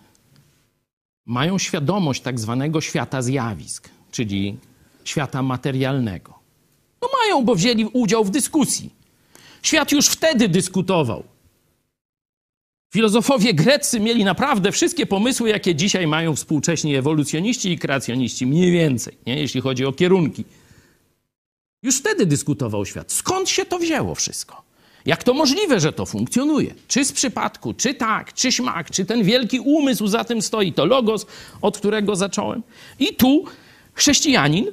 [1.25, 4.57] mają świadomość tak zwanego świata zjawisk, czyli
[5.03, 6.39] świata materialnego?
[7.01, 8.89] No mają, bo wzięli udział w dyskusji.
[9.63, 11.23] Świat już wtedy dyskutował.
[12.93, 19.17] Filozofowie greccy mieli naprawdę wszystkie pomysły, jakie dzisiaj mają współcześni ewolucjoniści i kreacjoniści, mniej więcej,
[19.25, 19.39] nie?
[19.39, 20.45] jeśli chodzi o kierunki.
[21.83, 23.11] Już wtedy dyskutował świat.
[23.11, 24.63] Skąd się to wzięło wszystko?
[25.05, 26.75] Jak to możliwe, że to funkcjonuje?
[26.87, 30.85] Czy z przypadku, czy tak, czy śmak, czy ten wielki umysł za tym stoi, to
[30.85, 31.25] logos,
[31.61, 32.63] od którego zacząłem.
[32.99, 33.45] I tu
[33.93, 34.65] chrześcijanin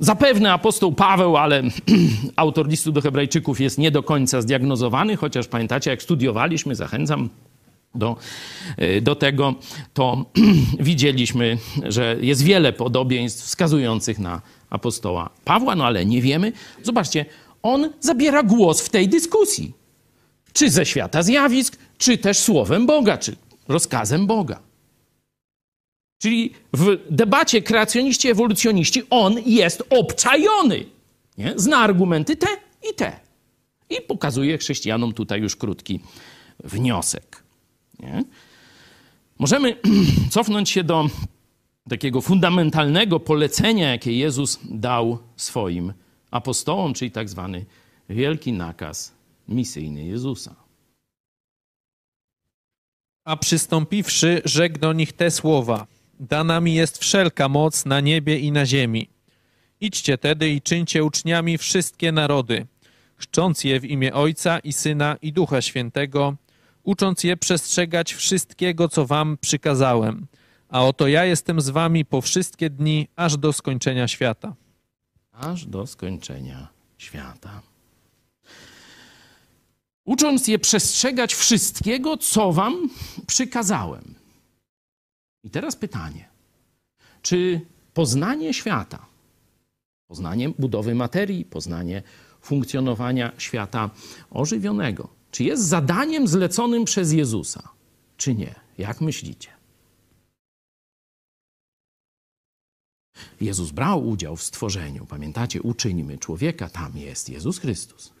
[0.00, 1.62] Zapewne apostoł Paweł, ale
[2.36, 7.28] autor listu do Hebrajczyków jest nie do końca zdiagnozowany, chociaż pamiętacie, jak studiowaliśmy, zachęcam
[7.94, 8.16] do,
[8.82, 9.54] y, do tego,
[9.94, 10.24] to
[10.80, 16.52] widzieliśmy, że jest wiele podobieństw wskazujących na apostoła Pawła, no ale nie wiemy.
[16.82, 17.26] Zobaczcie,
[17.62, 19.72] on zabiera głos w tej dyskusji.
[20.52, 23.36] Czy ze świata zjawisk, czy też słowem Boga, czy
[23.68, 24.60] rozkazem Boga.
[26.18, 30.84] Czyli w debacie kreacjoniści, ewolucjoniści on jest obczajony.
[31.38, 31.52] Nie?
[31.56, 32.46] Zna argumenty te
[32.90, 33.20] i te.
[33.90, 36.00] I pokazuje chrześcijanom tutaj już krótki
[36.64, 37.43] wniosek.
[38.00, 38.24] Nie?
[39.38, 39.76] Możemy
[40.30, 41.08] cofnąć się do
[41.88, 45.92] takiego fundamentalnego polecenia, jakie Jezus dał swoim
[46.30, 47.66] apostołom, czyli tak zwany
[48.08, 49.12] wielki nakaz
[49.48, 50.54] misyjny Jezusa.
[53.24, 55.86] A przystąpiwszy, rzekł do nich te słowa:
[56.20, 59.08] Dana mi jest wszelka moc na niebie i na ziemi.
[59.80, 62.66] Idźcie tedy i czyńcie uczniami wszystkie narody,
[63.16, 66.36] chrzcząc je w imię Ojca i Syna i Ducha Świętego,
[66.84, 70.26] ucząc je przestrzegać wszystkiego, co wam przykazałem.
[70.68, 74.54] A oto ja jestem z wami po wszystkie dni, aż do skończenia świata.
[75.32, 76.68] aż do skończenia
[76.98, 77.62] świata.
[80.04, 82.90] Ucząc je przestrzegać wszystkiego, co wam
[83.26, 84.14] przykazałem.
[85.44, 86.28] I teraz pytanie:
[87.22, 87.60] czy
[87.94, 89.06] poznanie świata,
[90.08, 92.02] poznanie budowy materii, poznanie
[92.40, 93.90] funkcjonowania świata
[94.30, 97.68] ożywionego, czy jest zadaniem zleconym przez Jezusa,
[98.16, 98.54] czy nie?
[98.78, 99.48] Jak myślicie?
[103.40, 105.06] Jezus brał udział w stworzeniu.
[105.06, 108.12] Pamiętacie, uczyńmy człowieka, tam jest Jezus Chrystus.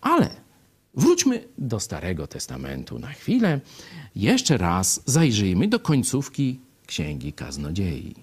[0.00, 0.40] Ale
[0.94, 3.60] wróćmy do Starego Testamentu na chwilę.
[4.14, 8.14] Jeszcze raz zajrzyjmy do końcówki Księgi Kaznodziei.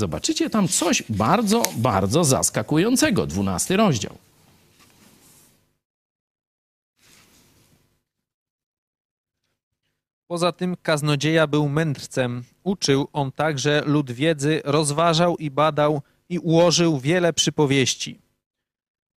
[0.00, 3.26] Zobaczycie tam coś bardzo, bardzo zaskakującego.
[3.26, 4.18] Dwunasty rozdział.
[10.26, 12.44] Poza tym kaznodzieja był mędrcem.
[12.62, 18.18] Uczył on także lud wiedzy, rozważał i badał i ułożył wiele przypowieści.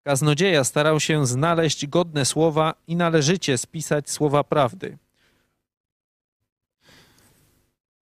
[0.03, 4.99] Kaznodzieja starał się znaleźć godne słowa i należycie spisać słowa prawdy.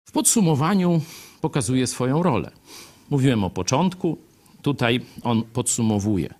[0.04, 1.00] W podsumowaniu
[1.40, 2.50] pokazuje swoją rolę.
[3.10, 4.18] Mówiłem o początku,
[4.62, 6.34] tutaj on podsumowuje.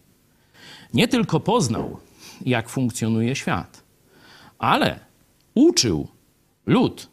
[0.94, 1.98] Nie tylko poznał,
[2.46, 3.82] jak funkcjonuje świat,
[4.58, 5.00] ale
[5.54, 6.08] uczył
[6.66, 7.08] lud.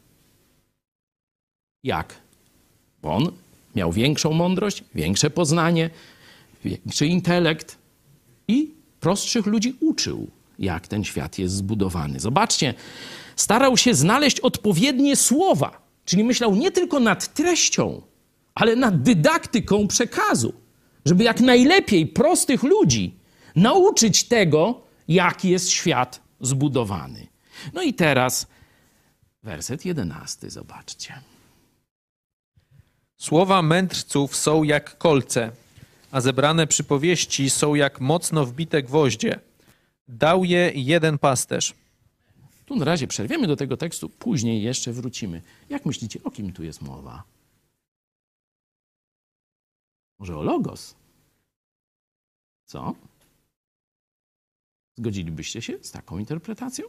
[1.84, 2.16] Jak?
[3.04, 3.32] On
[3.76, 5.90] miał większą mądrość, większe poznanie,
[6.66, 7.78] większy intelekt
[8.48, 10.28] i prostszych ludzi uczył,
[10.60, 12.20] jak ten świat jest zbudowany.
[12.20, 12.74] Zobaczcie,
[13.36, 18.02] starał się znaleźć odpowiednie słowa, czyli myślał nie tylko nad treścią,
[18.56, 20.54] ale nad dydaktyką przekazu,
[21.06, 23.20] żeby jak najlepiej prostych ludzi
[23.56, 27.28] nauczyć tego, jak jest świat zbudowany.
[27.74, 28.48] No i teraz
[29.44, 31.22] werset jedenasty, zobaczcie.
[33.18, 35.52] Słowa mędrców są jak kolce,
[36.12, 39.40] a zebrane przypowieści są jak mocno wbite gwoździe.
[40.08, 41.74] Dał je jeden pasterz.
[42.66, 45.42] Tu na razie przerwiemy do tego tekstu, później jeszcze wrócimy.
[45.70, 47.24] Jak myślicie, o kim tu jest mowa?
[50.20, 50.96] Może o Logos?
[52.66, 52.96] Co?
[54.98, 56.86] Zgodzilibyście się z taką interpretacją?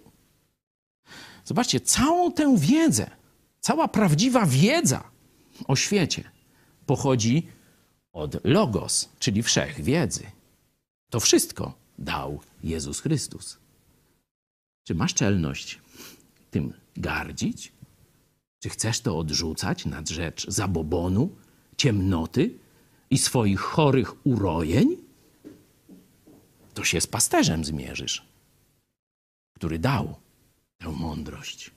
[1.44, 3.10] Zobaczcie, całą tę wiedzę,
[3.60, 5.10] cała prawdziwa wiedza
[5.66, 6.30] o świecie
[6.86, 7.46] pochodzi
[8.12, 10.26] od Logos, czyli wszechwiedzy.
[11.10, 13.58] To wszystko dał Jezus Chrystus.
[14.86, 15.80] Czy masz czelność
[16.50, 17.72] tym gardzić?
[18.62, 21.36] Czy chcesz to odrzucać na rzecz zabobonu,
[21.76, 22.58] ciemnoty
[23.10, 24.96] i swoich chorych urojeń?
[26.74, 28.26] To się z pasterzem zmierzysz,
[29.54, 30.14] który dał
[30.78, 31.70] tę mądrość,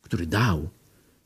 [0.00, 0.68] który dał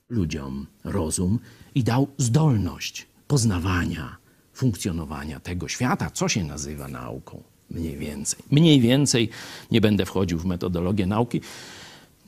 [0.08, 1.38] ludziom rozum
[1.74, 4.16] i dał zdolność poznawania,
[4.52, 7.49] funkcjonowania tego świata, co się nazywa nauką.
[7.70, 8.40] Mniej więcej.
[8.50, 9.28] Mniej więcej
[9.70, 11.40] nie będę wchodził w metodologię nauki,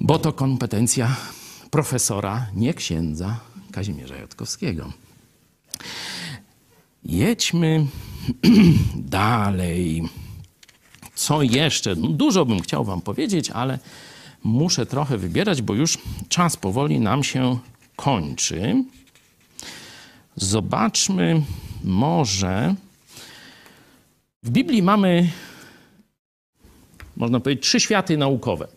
[0.01, 1.17] bo to kompetencja
[1.71, 3.41] profesora, nie księdza
[3.73, 4.93] Kazimierza Jotkowskiego.
[7.05, 7.87] Jedźmy
[8.97, 10.03] dalej.
[11.15, 11.97] Co jeszcze?
[11.97, 13.79] No, dużo bym chciał Wam powiedzieć, ale
[14.45, 15.99] muszę trochę wybierać, bo już
[16.29, 17.59] czas powoli nam się
[17.97, 18.85] kończy.
[20.37, 21.43] Zobaczmy
[21.85, 22.75] może.
[24.43, 25.31] W Biblii mamy,
[27.17, 28.69] można powiedzieć, trzy światy naukowe.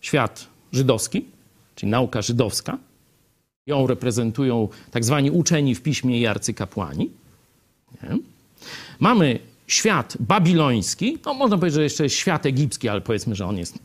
[0.00, 1.24] Świat żydowski,
[1.74, 2.78] czyli nauka żydowska.
[3.66, 7.10] Ją reprezentują tak zwani uczeni w piśmie i arcykapłani.
[8.02, 8.18] Nie?
[9.00, 13.58] Mamy świat babiloński, no można powiedzieć, że jeszcze jest świat egipski, ale powiedzmy, że on
[13.58, 13.78] jest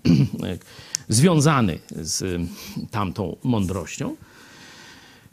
[1.09, 2.41] związany z
[2.91, 4.15] tamtą mądrością.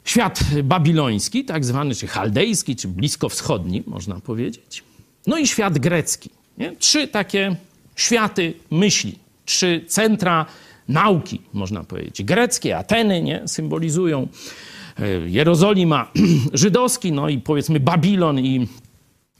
[0.07, 4.83] Świat babiloński, tak zwany, czy chaldejski, czy bliskowschodni, można powiedzieć.
[5.27, 6.29] No i świat grecki.
[6.57, 6.75] Nie?
[6.75, 7.55] Trzy takie
[7.95, 10.45] światy myśli, trzy centra
[10.87, 12.23] nauki, można powiedzieć.
[12.23, 13.47] Greckie, Ateny nie?
[13.47, 14.27] symbolizują
[14.99, 16.11] e, Jerozolima
[16.53, 18.67] żydowski, no i powiedzmy Babilon i,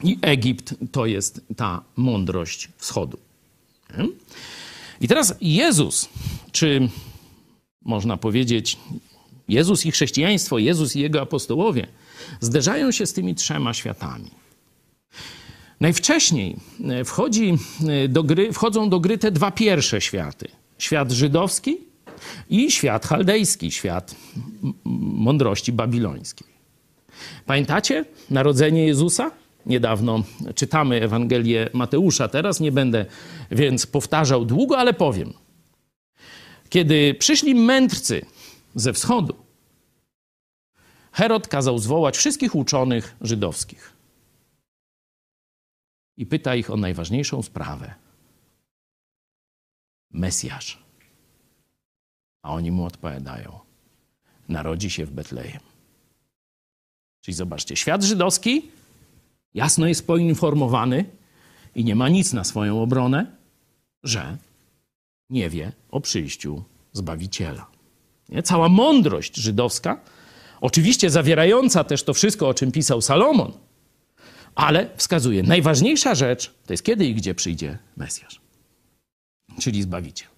[0.04, 3.18] i Egipt to jest ta mądrość wschodu.
[3.98, 4.08] Nie?
[5.00, 6.08] I teraz Jezus,
[6.52, 6.88] czy
[7.84, 8.78] można powiedzieć
[9.48, 11.86] Jezus i chrześcijaństwo, Jezus i jego apostołowie
[12.40, 14.30] zderzają się z tymi trzema światami.
[15.80, 16.56] Najwcześniej
[16.88, 17.58] e, wchodzi
[17.88, 20.48] e, do gry, wchodzą do gry te dwa pierwsze światy.
[20.78, 21.76] Świat żydowski
[22.50, 24.14] i świat chaldejski, świat
[24.84, 26.48] mądrości babilońskiej.
[27.46, 29.30] Pamiętacie narodzenie Jezusa?
[29.66, 32.28] Niedawno czytamy Ewangelię Mateusza.
[32.28, 33.06] Teraz nie będę
[33.50, 35.32] więc powtarzał długo, ale powiem.
[36.68, 38.26] Kiedy przyszli mędrcy
[38.74, 39.48] ze wschodu,
[41.12, 43.92] Herod kazał zwołać wszystkich uczonych żydowskich
[46.16, 47.94] i pyta ich o najważniejszą sprawę.
[50.10, 50.78] Mesjasz.
[52.42, 53.58] A oni mu odpowiadają:
[54.48, 55.60] Narodzi się w Betlejem.
[57.20, 58.70] Czyli zobaczcie, świat żydowski
[59.54, 61.04] jasno jest poinformowany
[61.74, 63.36] i nie ma nic na swoją obronę,
[64.02, 64.36] że
[65.30, 67.77] nie wie o przyjściu Zbawiciela.
[68.28, 68.42] Nie?
[68.42, 70.00] Cała mądrość żydowska,
[70.60, 73.52] oczywiście zawierająca też to wszystko, o czym pisał Salomon,
[74.54, 78.40] ale wskazuje, najważniejsza rzecz to jest kiedy i gdzie przyjdzie Mesjasz,
[79.58, 80.28] czyli Zbawiciel.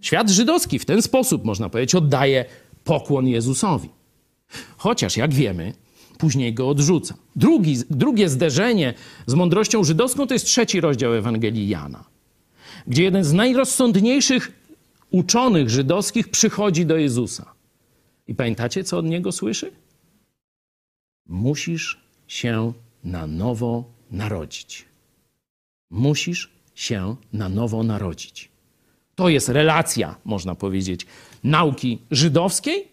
[0.00, 2.44] Świat żydowski w ten sposób, można powiedzieć, oddaje
[2.84, 3.88] pokłon Jezusowi.
[4.76, 5.72] Chociaż, jak wiemy,
[6.18, 7.14] później go odrzuca.
[7.36, 8.94] Drugi, drugie zderzenie
[9.26, 12.04] z mądrością żydowską to jest trzeci rozdział Ewangelii Jana,
[12.86, 14.52] gdzie jeden z najrozsądniejszych
[15.12, 17.54] uczonych żydowskich przychodzi do Jezusa.
[18.28, 19.72] I pamiętacie, co od niego słyszy?
[21.26, 22.72] Musisz się
[23.04, 24.84] na nowo narodzić.
[25.90, 28.48] Musisz się na nowo narodzić.
[29.14, 31.06] To jest relacja, można powiedzieć,
[31.44, 32.88] nauki żydowskiej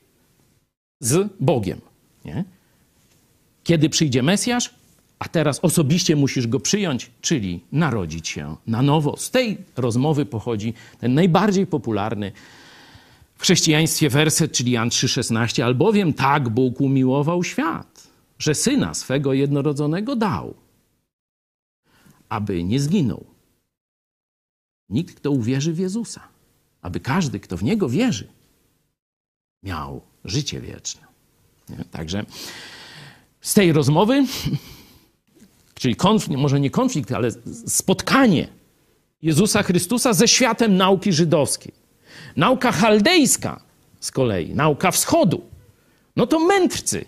[1.00, 1.82] z Bogiem.
[2.26, 2.44] Nie?
[3.64, 4.79] Kiedy przyjdzie Mesjasz,
[5.20, 9.18] a teraz osobiście musisz go przyjąć, czyli narodzić się na nowo.
[9.18, 12.32] Z tej rozmowy pochodzi ten najbardziej popularny
[13.36, 18.08] w chrześcijaństwie werset, czyli Jan 3,16, albowiem tak Bóg umiłował świat,
[18.40, 20.54] że syna swego jednorodzonego dał,
[22.30, 23.26] aby nie zginął.
[24.90, 26.22] Nikt, kto uwierzy w Jezusa,
[26.82, 28.28] aby każdy, kto w Niego wierzy,
[29.64, 31.02] miał życie wieczne.
[31.91, 32.26] Także
[33.41, 34.26] z tej rozmowy,
[35.80, 37.32] czyli konflikt, może nie konflikt, ale
[37.68, 38.48] spotkanie
[39.22, 41.74] Jezusa Chrystusa ze światem nauki żydowskiej.
[42.36, 43.62] Nauka chaldejska
[44.00, 45.42] z kolei, nauka wschodu,
[46.16, 47.06] no to mędrcy.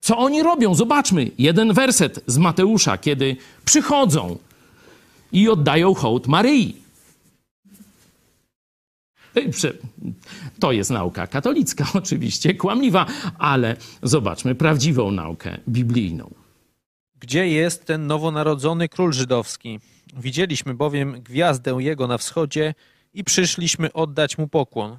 [0.00, 0.74] Co oni robią?
[0.74, 4.38] Zobaczmy jeden werset z Mateusza, kiedy przychodzą
[5.32, 6.76] i oddają hołd Maryi.
[10.60, 13.06] To jest nauka katolicka, oczywiście, kłamliwa,
[13.38, 16.45] ale zobaczmy prawdziwą naukę biblijną.
[17.20, 19.80] Gdzie jest ten nowonarodzony król żydowski?
[20.16, 22.74] Widzieliśmy bowiem gwiazdę jego na wschodzie
[23.14, 24.98] i przyszliśmy oddać mu pokłon.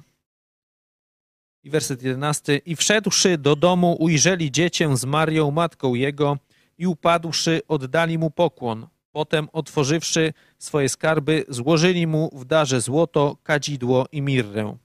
[1.64, 2.60] I werset jedenasty.
[2.66, 6.38] I wszedłszy do domu, ujrzeli dziecię z Marią, matką jego,
[6.78, 8.86] i upadłszy, oddali mu pokłon.
[9.12, 14.76] Potem, otworzywszy swoje skarby, złożyli mu w darze złoto, kadzidło i mirrę.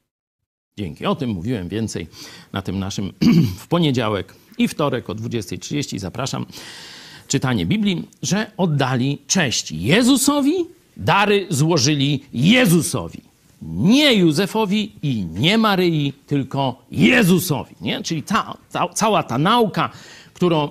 [0.77, 1.05] Dzięki.
[1.05, 2.07] O tym mówiłem więcej
[2.53, 3.13] na tym naszym
[3.59, 5.99] w poniedziałek i wtorek o 20.30.
[5.99, 6.45] Zapraszam.
[7.33, 10.53] Czytanie Biblii, że oddali cześć Jezusowi,
[10.97, 13.21] dary złożyli Jezusowi.
[13.61, 17.75] Nie Józefowi i nie Maryi, tylko Jezusowi.
[17.81, 18.03] Nie?
[18.03, 19.89] Czyli ta, ta, cała ta nauka,
[20.33, 20.69] którą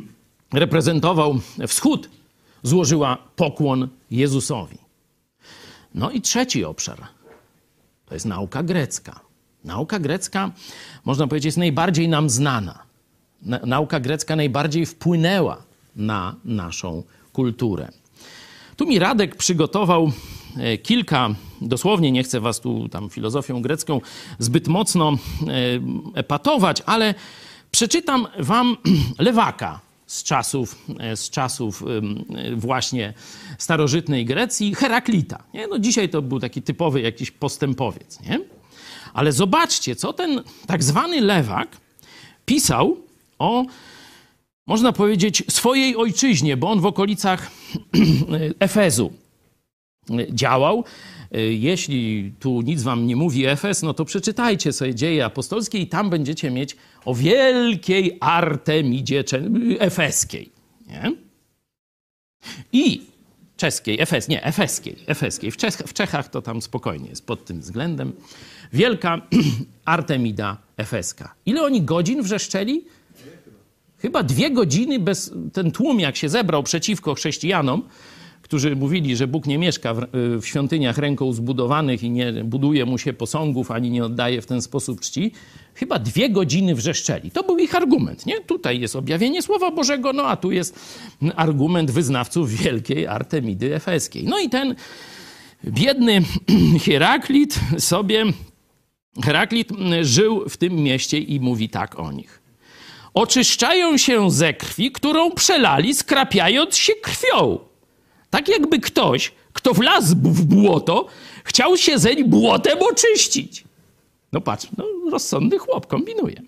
[0.52, 2.10] reprezentował Wschód,
[2.62, 4.78] złożyła pokłon Jezusowi.
[5.94, 6.98] No i trzeci obszar
[8.06, 9.20] to jest nauka grecka.
[9.64, 10.50] Nauka grecka,
[11.04, 12.82] można powiedzieć, jest najbardziej nam znana.
[13.66, 17.02] Nauka grecka najbardziej wpłynęła na naszą
[17.32, 17.88] kulturę.
[18.76, 20.12] Tu mi Radek przygotował
[20.56, 24.00] e, kilka, dosłownie nie chcę was tu tam filozofią grecką
[24.38, 25.16] zbyt mocno e,
[26.14, 27.14] epatować, ale
[27.70, 28.76] przeczytam wam
[29.18, 31.82] Lewaka z czasów, e, z czasów
[32.56, 33.14] właśnie
[33.58, 35.42] starożytnej Grecji, Heraklita.
[35.54, 35.66] Nie?
[35.66, 38.20] No dzisiaj to był taki typowy jakiś postępowiec.
[38.20, 38.40] Nie?
[39.14, 41.76] Ale zobaczcie, co ten tak zwany lewak
[42.46, 42.96] pisał
[43.38, 43.64] o,
[44.66, 47.50] można powiedzieć, swojej ojczyźnie, bo on w okolicach
[48.58, 49.12] Efezu
[50.30, 50.84] działał.
[51.50, 56.10] Jeśli tu nic wam nie mówi Efes, no to przeczytajcie sobie dzieje apostolskie i tam
[56.10, 59.24] będziecie mieć o wielkiej Artemidzie
[59.78, 60.50] efeskiej.
[60.86, 61.12] Nie?
[62.72, 63.02] I
[63.56, 65.50] czeskiej, Efes, nie, efeskiej, efeskiej.
[65.50, 68.12] W, Czech, w Czechach to tam spokojnie jest pod tym względem.
[68.72, 69.20] Wielka
[69.84, 71.34] Artemida efeska.
[71.46, 72.84] Ile oni godzin wrzeszczeli?
[74.04, 77.82] Chyba dwie godziny bez ten tłum, jak się zebrał przeciwko chrześcijanom,
[78.42, 80.06] którzy mówili, że Bóg nie mieszka w,
[80.40, 84.62] w świątyniach ręką zbudowanych i nie buduje mu się posągów, ani nie oddaje w ten
[84.62, 85.32] sposób czci,
[85.74, 87.30] chyba dwie godziny wrzeszczeli.
[87.30, 88.40] To był ich argument, nie?
[88.40, 90.78] Tutaj jest objawienie Słowa Bożego, no a tu jest
[91.36, 94.24] argument wyznawców wielkiej Artemidy Efeskiej.
[94.24, 94.74] No i ten
[95.64, 96.22] biedny
[96.86, 98.24] Heraklit sobie,
[99.24, 99.68] Heraklit
[100.02, 102.43] żył w tym mieście i mówi tak o nich.
[103.14, 107.58] Oczyszczają się ze krwi, którą przelali, skrapiając się krwią.
[108.30, 111.06] Tak jakby ktoś, kto wlazł w błoto,
[111.44, 113.64] chciał się zeń błotem oczyścić.
[114.32, 116.42] No patrz, no, rozsądny chłop kombinuje.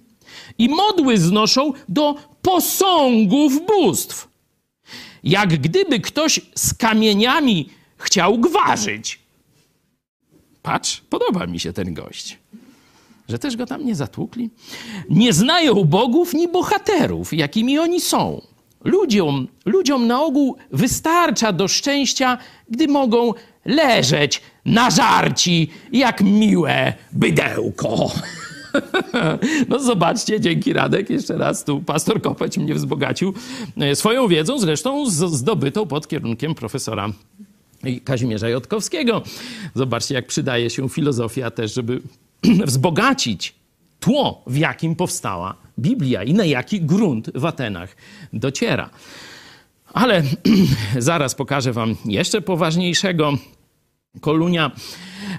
[0.58, 4.28] I modły znoszą do posągów bóstw.
[5.24, 9.18] Jak gdyby ktoś z kamieniami chciał gwarzyć.
[10.62, 12.38] Patrz, podoba mi się ten gość.
[13.28, 14.50] Że też go tam nie zatłukli.
[15.10, 18.42] Nie znają bogów ni bohaterów, jakimi oni są.
[18.84, 22.38] Ludziom, ludziom na ogół wystarcza do szczęścia,
[22.70, 23.34] gdy mogą
[23.64, 28.10] leżeć na żarci jak miłe bydełko.
[29.68, 33.34] No zobaczcie, dzięki Radek, jeszcze raz tu pastor Kopeć mnie wzbogacił
[33.76, 37.08] e, swoją wiedzą, zresztą zdobytą pod kierunkiem profesora
[38.04, 39.22] Kazimierza Jotkowskiego.
[39.74, 42.00] Zobaczcie, jak przydaje się filozofia też, żeby
[42.66, 43.54] wzbogacić
[44.00, 47.96] tło, w jakim powstała Biblia i na jaki grunt w Atenach
[48.32, 48.90] dociera.
[49.92, 50.22] Ale
[50.98, 53.32] zaraz pokażę wam jeszcze poważniejszego
[54.20, 54.70] Kolunia.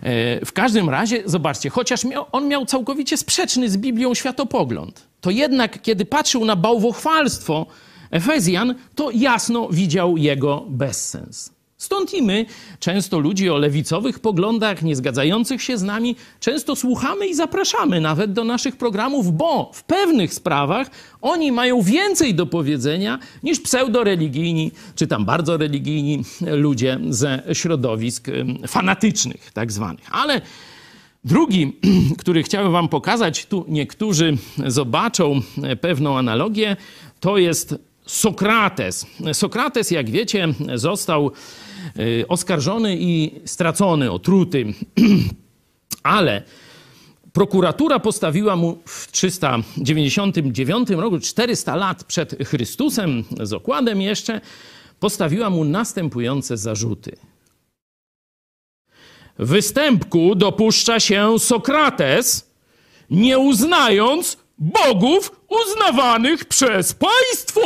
[0.02, 2.02] E, W każdym razie, zobaczcie, chociaż
[2.32, 7.66] on miał całkowicie sprzeczny z Biblią światopogląd, to jednak, kiedy patrzył na bałwochwalstwo
[8.12, 11.57] Efezjan, to jasno widział jego bezsens.
[11.78, 12.46] Stąd i my,
[12.80, 18.34] często ludzi o lewicowych poglądach, nie zgadzających się z nami, często słuchamy i zapraszamy nawet
[18.34, 20.88] do naszych programów, bo w pewnych sprawach
[21.22, 28.28] oni mają więcej do powiedzenia niż pseudoreligijni, czy tam bardzo religijni ludzie ze środowisk
[28.68, 30.06] fanatycznych, tak zwanych.
[30.12, 30.42] Ale
[31.24, 31.74] Drugi,
[32.20, 34.38] który chciałem Wam pokazać, tu niektórzy
[34.68, 36.76] zobaczą e, pewną analogię,
[37.20, 37.76] to jest
[38.08, 39.06] Sokrates.
[39.34, 41.32] Sokrates, jak wiecie, został
[42.22, 44.74] e, oskarżony i stracony, otruty,
[46.04, 46.44] ale
[47.34, 54.42] prokuratura postawiła mu w 399 roku, 400 lat przed Chrystusem, z okładem jeszcze,
[55.00, 57.18] postawiła mu następujące zarzuty.
[59.40, 62.52] Występku dopuszcza się Sokrates,
[63.10, 67.62] nie uznając bogów uznawanych przez państwo.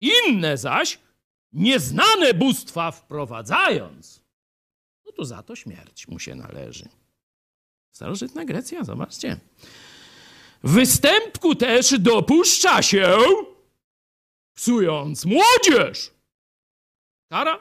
[0.00, 0.98] Inne zaś
[1.52, 4.22] nieznane bóstwa wprowadzając,
[5.06, 6.88] no to za to śmierć mu się należy.
[7.92, 9.40] Starożytna Grecja, zobaczcie.
[10.62, 13.18] Występku też dopuszcza się,
[14.54, 16.10] psując młodzież.
[17.30, 17.58] Kara?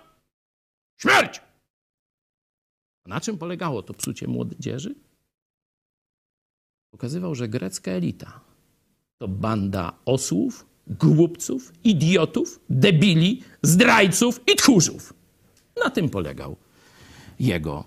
[0.98, 1.42] Śmierć!
[3.06, 4.96] A na czym polegało to psucie młodzieży?
[6.94, 8.40] Pokazywał, że grecka elita
[9.18, 15.14] to banda osłów, głupców, idiotów, debili, zdrajców i tchórzów.
[15.84, 16.56] Na tym polegał
[17.40, 17.84] jego,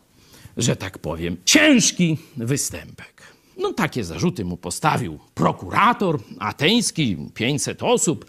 [0.56, 3.22] że tak powiem, ciężki występek.
[3.58, 8.24] No takie zarzuty mu postawił prokurator ateński, 500 osób.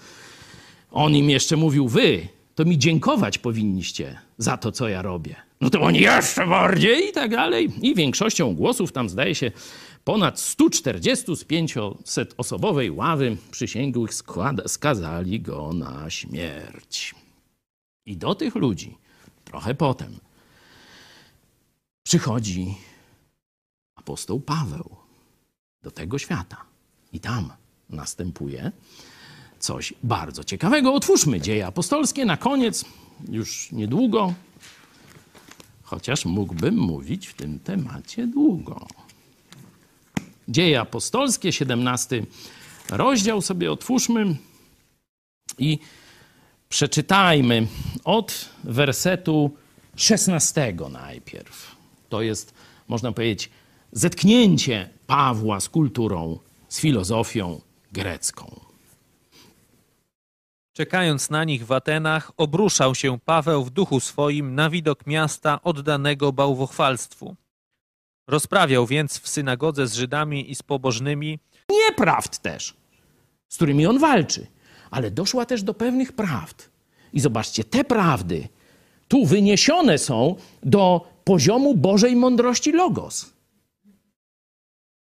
[0.91, 5.35] On im jeszcze mówił, wy to mi dziękować powinniście za to, co ja robię.
[5.61, 7.69] No to oni jeszcze bardziej i tak dalej.
[7.81, 9.51] I większością głosów, tam zdaje się
[10.07, 17.15] ponad 140 z 500-osobowej ławy przysięgłych składa, skazali go na śmierć.
[18.05, 18.97] I do tych ludzi
[19.45, 20.19] trochę potem
[22.03, 22.77] przychodzi
[23.95, 24.95] apostoł Paweł
[25.83, 26.57] do tego świata.
[27.13, 27.53] I tam
[27.89, 28.71] następuje
[29.59, 30.93] coś bardzo ciekawego.
[30.93, 32.85] Otwórzmy dzieje apostolskie na koniec,
[33.29, 34.33] już niedługo,
[35.83, 38.87] chociaż mógłbym mówić w tym temacie długo.
[40.47, 42.25] Dzieje apostolskie, 17
[42.89, 44.35] rozdział sobie otwórzmy
[45.57, 45.79] i
[46.69, 47.67] przeczytajmy
[48.03, 49.51] od wersetu
[49.95, 51.75] 16 najpierw.
[52.09, 52.53] To jest,
[52.87, 53.49] można powiedzieć,
[53.91, 57.61] zetknięcie Pawła z kulturą, z filozofią
[57.91, 58.59] grecką.
[60.73, 66.33] Czekając na nich w Atenach, obruszał się Paweł w duchu swoim na widok miasta oddanego
[66.33, 67.35] bałwochwalstwu.
[68.27, 71.39] Rozprawiał więc w synagodze z Żydami i z pobożnymi,
[71.69, 72.73] Nieprawd też,
[73.49, 74.47] z którymi on walczy,
[74.91, 76.69] ale doszła też do pewnych prawd.
[77.13, 78.47] I zobaczcie, te prawdy
[79.07, 83.33] tu wyniesione są do poziomu Bożej mądrości Logos.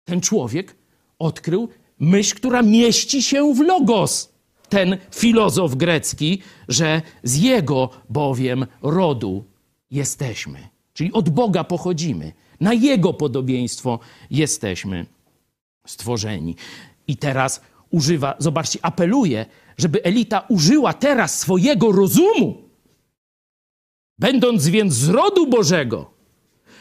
[0.06, 0.76] Ten człowiek
[1.20, 1.70] odkrył
[2.00, 4.32] myśl, która mieści się w Logos.
[4.70, 9.46] Ten filozof grecki, że z jego bowiem rodu
[9.92, 15.06] jesteśmy, czyli od Boga pochodzimy, na jego podobieństwo jesteśmy
[15.88, 16.56] stworzeni.
[17.08, 19.46] I teraz używa, zobaczcie, apeluje,
[19.78, 22.58] żeby elita użyła teraz swojego rozumu,
[24.20, 26.12] będąc więc z rodu Bożego.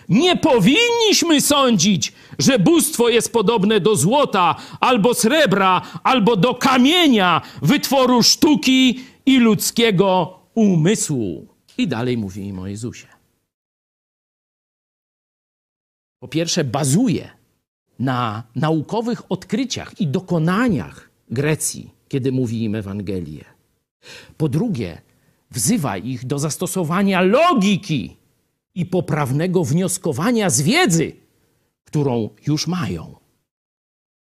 [0.08, 8.22] Nie powinniśmy sądzić, że bóstwo jest podobne do złota, albo srebra, albo do kamienia, wytworu
[8.22, 11.46] sztuki i ludzkiego umysłu.
[11.78, 13.19] I dalej mówi im o Jezusie.
[16.20, 17.30] Po pierwsze, bazuje
[17.98, 23.44] na naukowych odkryciach i dokonaniach Grecji, kiedy mówi im Ewangelię.
[24.36, 25.02] Po drugie,
[25.50, 28.16] wzywa ich do zastosowania logiki
[28.74, 31.12] i poprawnego wnioskowania z wiedzy,
[31.84, 33.16] którą już mają.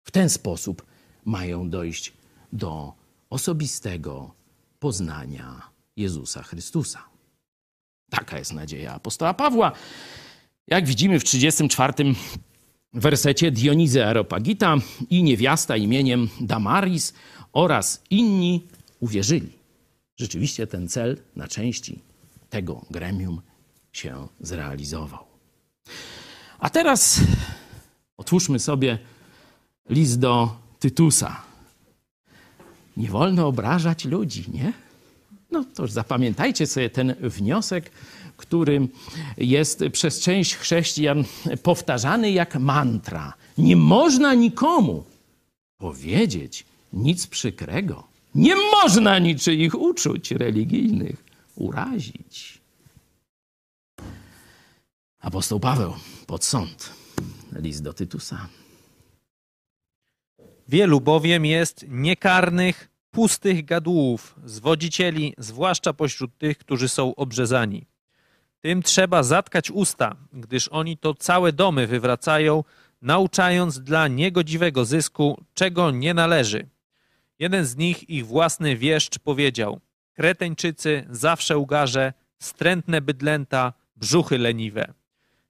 [0.03, 0.87] W ten sposób
[1.25, 2.13] mają dojść
[2.53, 2.93] do
[3.31, 4.35] osobistego
[4.79, 5.63] poznania
[5.97, 7.03] Jezusa Chrystusa.
[8.11, 9.73] Taka jest nadzieja apostoła Pawła.
[10.69, 11.95] Jak widzimy w 34
[12.93, 14.77] wersecie Dionizy Areopagita
[15.11, 17.15] i niewiasta imieniem Damaris
[17.53, 18.67] oraz inni
[19.01, 19.53] uwierzyli.
[20.17, 21.99] Rzeczywiście ten cel na części
[22.51, 23.41] tego gremium
[23.93, 25.25] się zrealizował.
[26.59, 27.21] A teraz
[28.17, 28.99] otwórzmy sobie
[29.89, 31.43] list do Tytusa.
[32.97, 34.73] Nie wolno obrażać ludzi, nie?
[35.51, 37.91] No to zapamiętajcie sobie ten wniosek,
[38.37, 38.89] który
[39.37, 41.25] jest przez część chrześcijan
[41.63, 43.35] powtarzany jak mantra.
[43.59, 45.05] Nie można nikomu
[45.79, 48.05] powiedzieć nic przykrego.
[48.35, 51.25] Nie można niczyich uczuć religijnych
[51.55, 52.61] urazić.
[55.21, 55.95] Apostoł Paweł
[56.27, 56.91] pod sąd.
[57.53, 58.49] List do Tytusa.
[60.69, 67.87] Wielu bowiem jest niekarnych, pustych gadułów, zwodzicieli, zwłaszcza pośród tych, którzy są obrzezani.
[68.61, 72.65] Tym trzeba zatkać usta, gdyż oni to całe domy wywracają,
[73.03, 76.69] nauczając dla niegodziwego zysku, czego nie należy.
[77.39, 79.81] Jeden z nich, ich własny wieszcz, powiedział:
[80.15, 84.95] Kreteńczycy, zawsze ugarze, wstrętne bydlęta, brzuchy leniwe.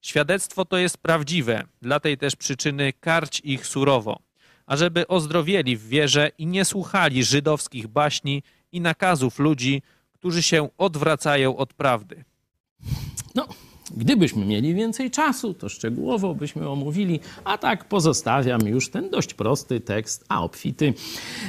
[0.01, 4.26] Świadectwo to jest prawdziwe, dla tej też przyczyny karć ich surowo,
[4.66, 9.82] ażeby ozdrowieli w wierze i nie słuchali żydowskich baśni i nakazów ludzi,
[10.12, 12.24] którzy się odwracają od prawdy.
[13.34, 13.48] No,
[13.96, 19.80] gdybyśmy mieli więcej czasu, to szczegółowo byśmy omówili, a tak pozostawiam już ten dość prosty
[19.80, 20.94] tekst, a obfity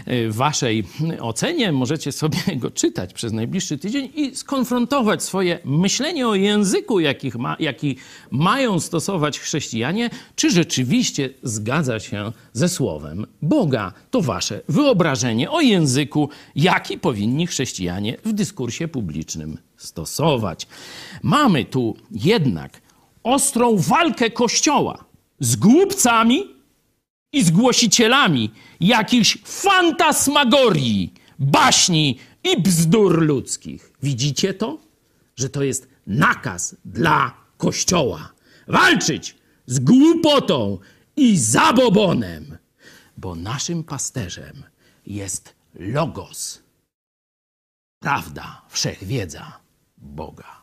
[0.08, 0.84] w waszej
[1.20, 1.72] ocenie.
[1.72, 7.56] Możecie sobie go czytać przez najbliższy tydzień i skonfrontować swoje myślenie o języku, jakich ma,
[7.60, 7.96] jaki
[8.32, 13.94] mają stosować chrześcijanie, czy rzeczywiście zgadza się ze słowem Boga.
[14.12, 20.68] To wasze wyobrażenie o języku, jaki powinni chrześcijanie w dyskursie publicznym stosować.
[21.24, 22.82] Mamy tu jednak
[23.24, 25.06] ostrą walkę Kościoła
[25.40, 26.56] z głupcami
[27.32, 33.92] i z głosicielami jakichś fantasmagorii, baśni i bzdur ludzkich.
[34.04, 34.78] Widzicie to?
[35.36, 38.34] Że to jest nakaz dla Kościoła.
[38.68, 39.36] Walczyć
[39.66, 40.78] z głupotą
[41.16, 42.58] i zabobonem,
[43.18, 44.64] bo naszym pasterzem
[45.06, 46.62] jest Logos.
[48.00, 49.67] Prawda, wszechwiedza
[49.98, 50.62] Boga.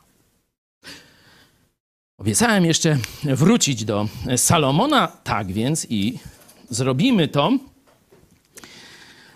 [2.17, 4.07] Obiecałem jeszcze wrócić do
[4.37, 6.19] Salomona, tak więc i
[6.69, 7.51] zrobimy to.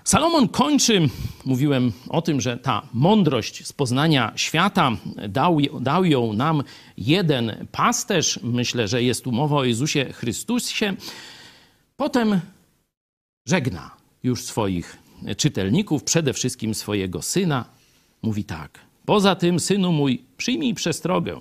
[0.03, 1.09] Salomon kończy,
[1.45, 4.91] mówiłem o tym, że ta mądrość z poznania świata
[5.29, 6.63] dał, dał ją nam
[6.97, 8.39] jeden pasterz.
[8.43, 10.95] Myślę, że jest tu mowa o Jezusie Chrystusie.
[11.95, 12.39] Potem
[13.45, 13.91] żegna
[14.23, 14.97] już swoich
[15.37, 17.65] czytelników, przede wszystkim swojego syna.
[18.21, 18.79] Mówi tak:
[19.09, 21.39] Poza tym, synu mój, przyjmij przestrogę.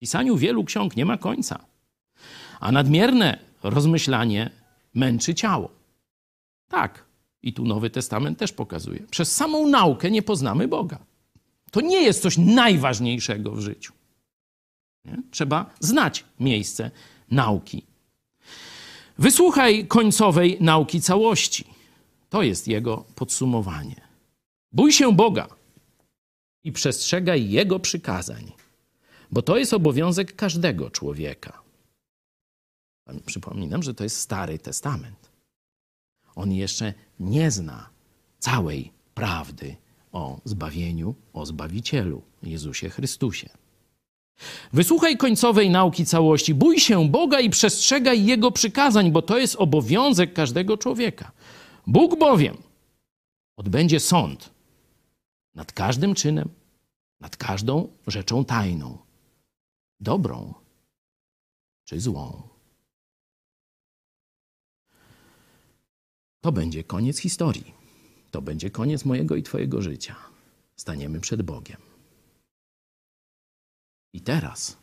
[0.00, 1.64] Pisaniu wielu ksiąg nie ma końca,
[2.60, 4.50] a nadmierne rozmyślanie
[4.94, 5.70] męczy ciało.
[6.68, 7.04] Tak,
[7.42, 9.00] I tu Nowy Testament też pokazuje.
[9.10, 10.98] Przez samą naukę nie poznamy Boga.
[11.70, 13.92] To nie jest coś najważniejszego w życiu.
[15.04, 15.22] Nie?
[15.30, 16.90] Trzeba znać miejsce
[17.30, 17.82] nauki.
[19.18, 21.64] Wysłuchaj końcowej nauki całości.
[22.30, 24.00] To jest jego podsumowanie.
[24.72, 25.55] Bój się Boga
[26.66, 28.52] i przestrzegaj Jego przykazań,
[29.30, 31.62] bo to jest obowiązek każdego człowieka.
[33.26, 35.30] Przypominam, że to jest Stary Testament.
[36.34, 37.88] On jeszcze nie zna
[38.38, 39.76] całej prawdy
[40.12, 43.48] o zbawieniu, o Zbawicielu, Jezusie Chrystusie.
[44.72, 46.54] Wysłuchaj końcowej nauki całości.
[46.54, 51.32] Bój się Boga i przestrzegaj Jego przykazań, bo to jest obowiązek każdego człowieka.
[51.86, 52.56] Bóg bowiem
[53.56, 54.56] odbędzie sąd
[55.54, 56.48] nad każdym czynem,
[57.20, 58.98] nad każdą rzeczą tajną,
[60.00, 60.54] dobrą
[61.84, 62.48] czy złą.
[66.40, 67.74] To będzie koniec historii.
[68.30, 70.16] To będzie koniec mojego i Twojego życia.
[70.76, 71.80] Staniemy przed Bogiem.
[74.12, 74.76] I teraz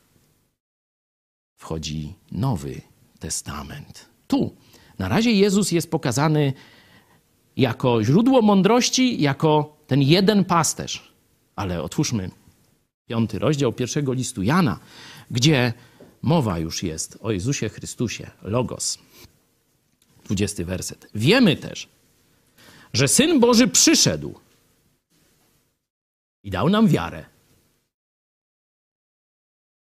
[1.56, 2.82] wchodzi Nowy
[3.20, 4.10] Testament.
[4.28, 4.56] Tu,
[5.00, 6.54] na razie Jezus jest pokazany
[7.58, 11.13] jako źródło mądrości, jako ten jeden pasterz.
[11.56, 12.32] Ale otwórzmy
[13.08, 14.80] piąty rozdział pierwszego listu Jana,
[15.32, 15.74] gdzie
[16.22, 18.98] mowa już jest o Jezusie Chrystusie, Logos.
[20.24, 21.08] Dwudziesty werset.
[21.16, 21.88] Wiemy też,
[22.94, 24.40] że Syn Boży przyszedł
[26.44, 27.26] i dał nam wiarę.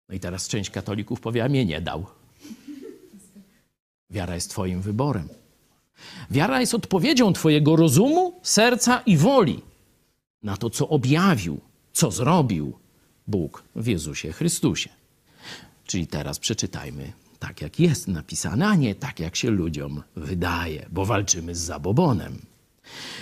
[0.09, 2.07] No i teraz część katolików powie, a mnie nie dał.
[4.11, 5.29] Wiara jest Twoim wyborem.
[6.31, 9.70] Wiara jest odpowiedzią Twojego rozumu, serca i woli
[10.43, 11.61] na to, co objawił,
[11.93, 12.73] co zrobił
[13.27, 14.91] Bóg w Jezusie Chrystusie.
[15.87, 21.07] Czyli teraz przeczytajmy tak, jak jest napisane, a nie tak, jak się ludziom wydaje, bo
[21.07, 22.39] walczymy z zabobonem.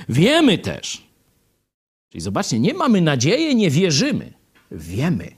[0.08, 1.02] Wiemy też,
[2.08, 4.32] czyli zobaczcie, nie mamy nadziei, nie wierzymy,
[4.70, 5.30] wiemy,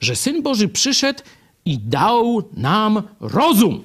[0.00, 1.22] że Syn Boży przyszedł
[1.64, 3.84] i dał nam rozum